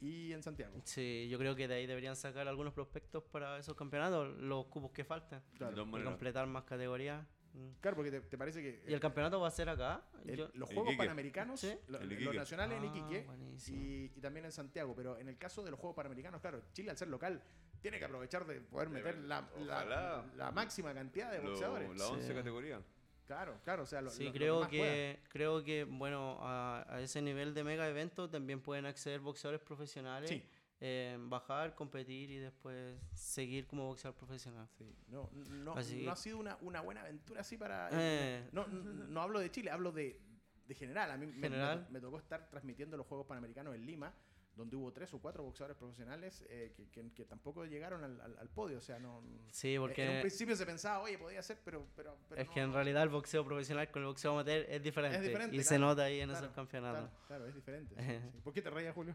[0.00, 0.80] y en Santiago.
[0.84, 4.90] Sí, yo creo que de ahí deberían sacar algunos prospectos para esos campeonatos, los cupos
[4.92, 5.86] que faltan, Claro.
[5.86, 7.26] y completar más categorías.
[7.54, 7.70] Mm.
[7.80, 10.04] Claro, porque te, te parece que ¿Y el campeonato va a ser acá?
[10.26, 10.98] el- Yo- los En Juegos Iquique.
[10.98, 11.72] Panamericanos, ¿Sí?
[11.88, 12.36] lo- En los Iquique.
[12.36, 13.78] nacionales en Ah, Iquique buenísimo.
[13.82, 16.90] y, y también en Santiago, pero en el caso de los Juegos Panamericanos, claro, Chile
[16.90, 17.42] al ser local
[17.80, 21.96] tiene que aprovechar de poder meter la, la- la máxima cantidad de Lo- boxeadores.
[21.96, 22.34] la 11 Sí.
[22.34, 22.82] categoría.
[23.26, 24.82] Claro, claro, o sea, lo, Sí, lo- lo creo más pueda.
[24.84, 29.60] que, creo que, bueno, a, a ese nivel de mega evento también pueden acceder boxeadores
[29.60, 30.42] profesionales, Sí.
[30.80, 34.68] eh, bajar, competir y después seguir como boxeador profesional.
[34.78, 37.88] Sí, no, no, Así- no ha sido una, una buena aventura así para...
[37.92, 38.48] Eh.
[38.52, 40.20] No, no, no hablo de Chile, hablo de,
[40.68, 41.10] de general.
[41.10, 41.84] A mí me- General.
[41.88, 44.14] Me, me tocó estar transmitiendo los Juegos Panamericanos en Lima,
[44.56, 48.38] donde hubo tres o cuatro boxeadores profesionales eh, que, que- que tampoco llegaron al, al-
[48.38, 48.78] al podio.
[48.78, 49.22] O sea, no...
[49.52, 51.86] Sí, En un porque principio se pensaba, oye, podía ser, pero...
[51.94, 52.74] pero, pero es no, que en no.
[52.74, 55.20] realidad el boxeo profesional con el boxeo amateur es diferente.
[55.20, 57.00] diferente, y se claro, nota ahí en claro, esos campeonatos.
[57.10, 57.94] Claro, claro, es diferente.
[57.96, 58.02] sí,
[58.32, 58.40] sí.
[58.42, 59.14] ¿Por qué te reías, Julio?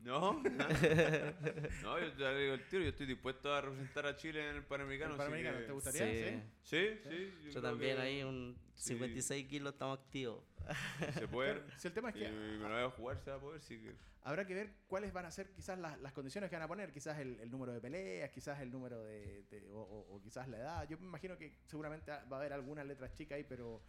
[0.00, 0.34] No,
[1.82, 4.62] no, yo te digo el tiro, yo estoy dispuesto a representar a Chile en el
[4.64, 5.12] Panamericano.
[5.12, 6.04] ¿El Panamericano que- te gustaría?
[6.06, 6.42] Sí.
[6.62, 7.32] Sí, sí.
[7.44, 8.88] Yo creo también que ahí un sí.
[8.90, 10.44] 56 kilos estamos activos.
[11.14, 11.62] Se puede.
[11.78, 13.78] Si el tema es que me lo voy a jugar, se va a poder, sí
[13.80, 13.94] que.
[14.22, 16.92] habrá que ver cuáles van a ser quizás las, las condiciones que van a poner,
[16.92, 20.48] quizás el, el número de peleas, quizás el número de, de- o, o- o quizás
[20.48, 20.88] la edad.
[20.88, 23.82] Yo me imagino que seguramente va a haber algunas letras chicas ahí, pero,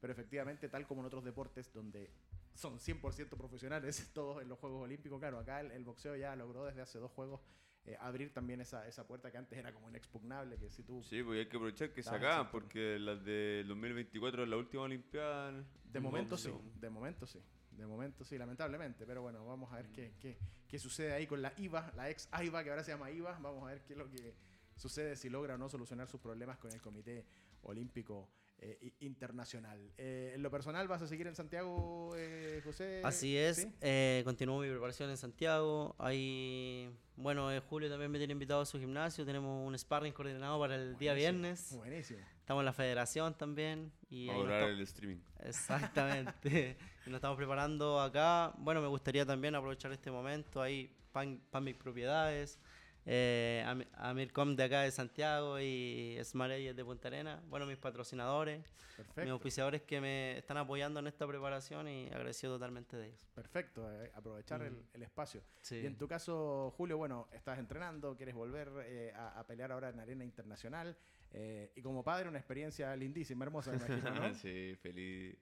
[0.00, 2.10] pero efectivamente, tal como en otros deportes donde
[2.54, 6.64] son 100% profesionales, todos en los Juegos Olímpicos, claro, acá el, el boxeo ya logró
[6.64, 7.40] desde hace dos Juegos
[7.84, 11.02] eh, abrir también esa, esa puerta que antes era como inexpugnable, que si tú...
[11.02, 14.56] Sí, pues hay que aprovechar que se Ah, acaban, porque las del 2024 es la
[14.56, 15.64] última Olimpiada.
[15.84, 17.40] De momento sí, de momento sí.
[17.72, 19.04] De momento sí, lamentablemente.
[19.06, 22.28] Pero bueno, vamos a ver qué, qué, qué sucede ahí con la IVA, la ex
[22.30, 23.38] AIVA, que ahora se llama IVA.
[23.40, 24.34] Vamos a ver qué es lo que
[24.76, 27.24] sucede, si logra o no solucionar sus problemas con el Comité
[27.62, 28.28] Olímpico
[28.62, 29.92] eh, Internacional.
[29.98, 33.00] Eh, en lo personal, ¿vas a seguir en Santiago, eh, José?
[33.04, 33.72] Así es, ¿Sí?
[33.80, 35.94] eh, continúo mi preparación en Santiago.
[35.98, 39.26] Ahí, bueno, en julio también me tiene invitado a su gimnasio.
[39.26, 41.74] Tenemos un sparring coordinado para el día viernes.
[41.76, 42.20] Buenísimo.
[42.38, 43.92] Estamos en la federación también.
[44.08, 45.18] Y A ahí el streaming.
[45.40, 46.76] Exactamente.
[47.06, 48.52] y nos estamos preparando acá.
[48.58, 50.62] Bueno, me gustaría también aprovechar este momento.
[50.62, 52.58] Ahí, Pan, Pan Mis Propiedades,
[53.06, 57.42] eh, Am- Amircom de acá de Santiago y Smart Edge de Punta Arena.
[57.48, 59.32] Bueno, mis patrocinadores, mis Perfecto.
[59.32, 63.26] auspiciadores que me están apoyando en esta preparación y agradecido totalmente de ellos.
[63.34, 65.42] Perfecto, eh, aprovechar el, el espacio.
[65.62, 65.76] Sí.
[65.76, 69.88] Y en tu caso, Julio, bueno, estás entrenando, quieres volver eh, a, a pelear ahora
[69.88, 70.96] en arena internacional.
[71.32, 74.34] eh, y como padre, una experiencia lindísima, hermosa, me imagino, ¿no?
[74.34, 75.36] sí, feliz.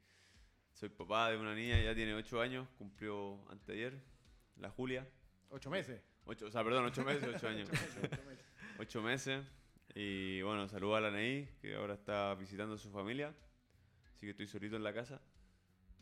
[0.72, 4.00] Soy papá de una niña, ya tiene 8 años, cumplió anteayer,
[4.56, 5.06] la Julia.
[5.50, 6.00] Ocho meses.
[6.30, 7.68] Ocho, o sea, perdón, 8 meses, 8 años.
[7.68, 8.44] Ocho meses, ocho meses.
[8.78, 9.46] 8 meses.
[9.96, 13.34] Y bueno, saludo a la Neí, que ahora está visitando a su familia.
[14.14, 15.20] Así que estoy solito en la casa.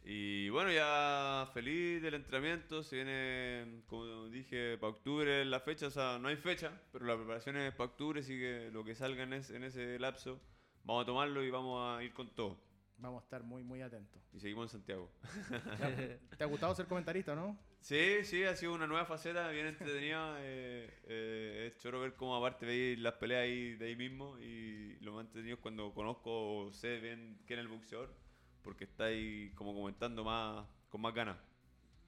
[0.05, 2.83] Y bueno, ya feliz del entrenamiento.
[2.83, 5.87] Se viene, como dije, para octubre la fecha.
[5.87, 8.20] O sea, no hay fecha, pero la preparación es para octubre.
[8.20, 10.39] Así que lo que salga en, ese- en ese lapso,
[10.85, 12.61] vamos a tomarlo y vamos a ir con todo.
[12.99, 14.20] Vamos a estar muy, muy atentos.
[14.35, 15.11] Y seguimos en Santiago.
[16.37, 17.57] ¿Te ha gustado ser comentarista, no?
[17.81, 20.37] Sí, sí, ha sido una nueva faceta bien entretenida.
[20.41, 24.97] eh, eh, es choro ver cómo aparte veis las peleas ahí de ahí mismo y
[25.01, 28.14] lo más entretenido es cuando conozco o sé bien quién es el boxeador
[28.62, 31.39] porque está ahí como comentando más con más ganas.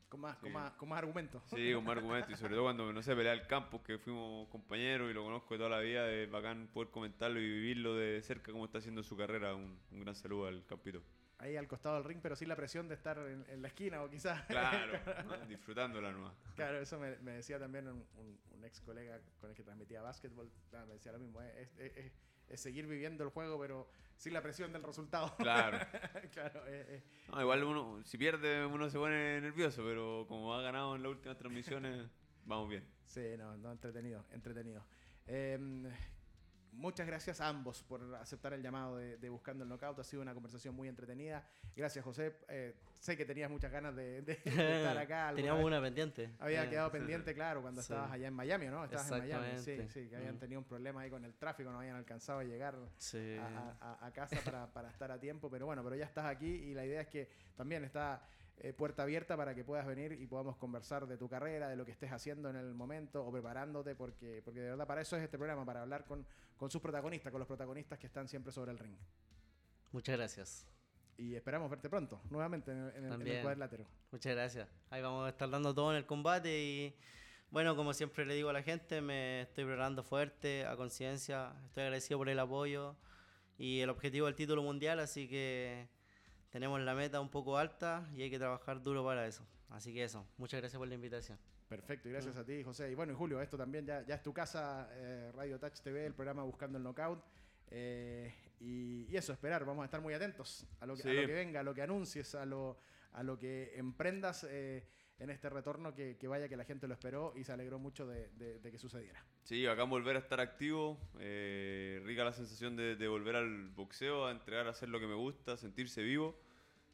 [0.09, 0.53] Con más, con Sí.
[0.53, 1.43] más, con más argumentos.
[1.47, 4.49] Sí, con más argumentos y sobre todo cuando, no sé, pelea el campo, que fuimos
[4.49, 8.21] compañeros y lo conozco de toda la vida, es bacán poder comentarlo y vivirlo de
[8.23, 9.55] cerca cómo está haciendo su carrera.
[9.55, 11.01] Un, un gran saludo al campito.
[11.41, 14.03] Ahí al costado del ring, pero sin la presión de estar en, en la esquina
[14.03, 14.43] o quizás.
[14.47, 14.93] Claro,
[15.25, 15.47] ¿no?
[15.47, 16.35] disfrutándola nomás.
[16.55, 20.03] Claro, eso me, me decía también un, un- un ex colega con el que transmitía
[20.03, 20.51] básquetbol.
[20.75, 22.13] ah, me decía lo mismo, eh, es, es- es-
[22.49, 25.35] es seguir viviendo el juego, pero sin la presión del resultado.
[25.39, 25.79] Claro.
[26.33, 27.03] claro, eh, eh.
[27.33, 31.11] No, igual uno, si pierde uno se pone nervioso, pero como ha ganado en las
[31.13, 32.07] últimas transmisiones,
[32.45, 32.85] vamos bien.
[33.07, 34.85] Sí, no, no, entretenido, entretenido.
[35.27, 35.85] Em,
[36.73, 39.99] muchas gracias a ambos por aceptar el llamado de, de Buscando el Knockout.
[39.99, 41.45] Ha sido una conversación muy entretenida.
[41.77, 42.37] Gracias, José.
[42.49, 45.33] Eh, sé que tenías muchas ganas de, estar acá.
[45.35, 45.67] Teníamos vez.
[45.67, 46.31] una pendiente.
[46.39, 47.93] Había Eh, quedado pendiente, claro, cuando Sí.
[47.93, 48.85] estabas allá en Miami, ¿no?
[48.85, 49.59] Estabas en Miami.
[49.59, 50.41] Sí, sí, que habían Mm.
[50.41, 53.37] tenido un problema ahí con el tráfico, no habían alcanzado a llegar Sí.
[53.39, 56.47] a, a- a casa para, para estar a tiempo, pero bueno, pero ya estás aquí
[56.49, 58.23] y la idea es que también está
[58.63, 61.87] eh, puerta abierta para que puedas venir y podamos conversar de tu carrera, de lo
[61.87, 65.23] que estés haciendo en el momento o preparándote, porque, porque de verdad para eso es
[65.23, 66.27] este programa, para hablar con,
[66.61, 68.95] con sus protagonistas, con los protagonistas que están siempre sobre el ring.
[69.93, 70.67] Muchas gracias.
[71.17, 73.43] Y esperamos verte pronto, nuevamente en el, en el- en el También.
[73.43, 73.87] cuadrilátero.
[74.13, 74.69] Muchas gracias.
[74.91, 76.95] Ahí vamos a estar dando todo en el combate y
[77.51, 81.85] bueno, como siempre le digo a la gente, me estoy preparando fuerte, a conciencia, estoy
[81.85, 82.95] agradecido por el apoyo
[83.57, 85.89] y el objetivo del título mundial, así que
[86.51, 89.47] tenemos la meta un poco alta y hay que trabajar duro para eso.
[89.71, 91.39] Así que eso, muchas gracias por la invitación.
[91.71, 92.41] Perfecto, y gracias Mm.
[92.41, 92.91] a ti, José.
[92.91, 96.05] Y bueno, y Julio, esto también ya, ya es tu casa, eh, Radio Touch TV,
[96.05, 97.23] el programa Buscando el Knockout.
[97.71, 101.33] Eh, y, eso, esperar, vamos a estar muy atentos a lo que, a lo que
[101.33, 102.77] venga, a lo que anuncies, a lo,
[103.13, 104.85] a lo que emprendas eh,
[105.21, 108.61] en este retorno, que, vaya que la gente lo esperó y se alegró mucho de,
[108.61, 109.25] que sucediera.
[109.45, 114.33] Sí, acá volver a estar activo, eh, rica la sensación de, volver al boxeo, a
[114.33, 116.37] entregar a hacer lo que me gusta, sentirse vivo.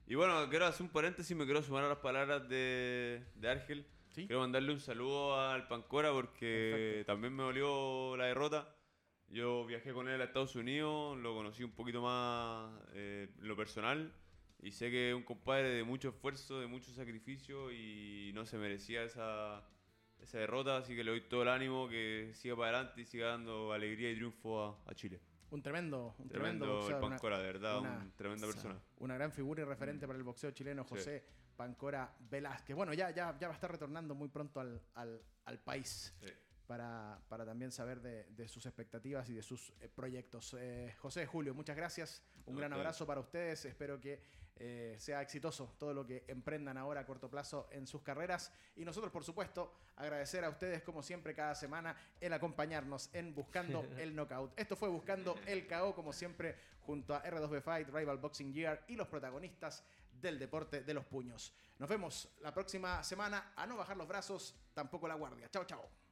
[0.06, 3.86] Y bueno, quiero hacer un paréntesis, me quiero sumar a las palabras de, de Argel.
[4.24, 8.74] Quiero mandarle un saludo al Pancora porque también me dolió la derrota.
[9.28, 14.14] Yo viajé con él a Estados Unidos, lo conocí un poquito más eh, lo personal
[14.62, 18.56] y sé que es un compadre de mucho esfuerzo, de mucho sacrificio y no se
[18.56, 19.68] merecía esa,
[20.20, 23.28] esa derrota, así que le doy todo el ánimo que siga para adelante y siga
[23.28, 25.20] dando alegría y triunfo a, Chile.
[25.50, 28.80] Un tremendo, un tremendo, tremendo Pancora, de verdad, una, tremenda persona.
[28.98, 30.08] Una gran figura y referente mm.
[30.08, 31.24] para el boxeo chileno, José
[31.56, 32.76] Pancora Velázquez.
[32.76, 36.14] Bueno, ya, ya, ya va a estar retornando muy pronto al, al, al país.
[36.20, 36.32] Sí
[36.66, 40.54] para, también saber de, sus expectativas y de sus eh, proyectos.
[40.58, 42.22] Eh, José, Julio, muchas gracias.
[42.46, 43.64] Un gran abrazo para ustedes.
[43.64, 44.20] Espero que
[44.58, 48.52] eh, sea exitoso todo lo que emprendan ahora a corto plazo en sus carreras.
[48.76, 53.84] Y nosotros, por supuesto, agradecer a ustedes, como siempre, cada semana, el acompañarnos en Buscando
[53.98, 54.58] el Knockout.
[54.58, 58.96] Esto fue Buscando el KO, como siempre, junto a R2B Fight, Rival Boxing Gear y
[58.96, 59.84] los protagonistas
[60.20, 61.52] del deporte de los puños.
[61.78, 63.52] Nos vemos la próxima semana.
[63.56, 65.48] A no bajar los brazos, tampoco la guardia.
[65.50, 66.05] Chao, chao.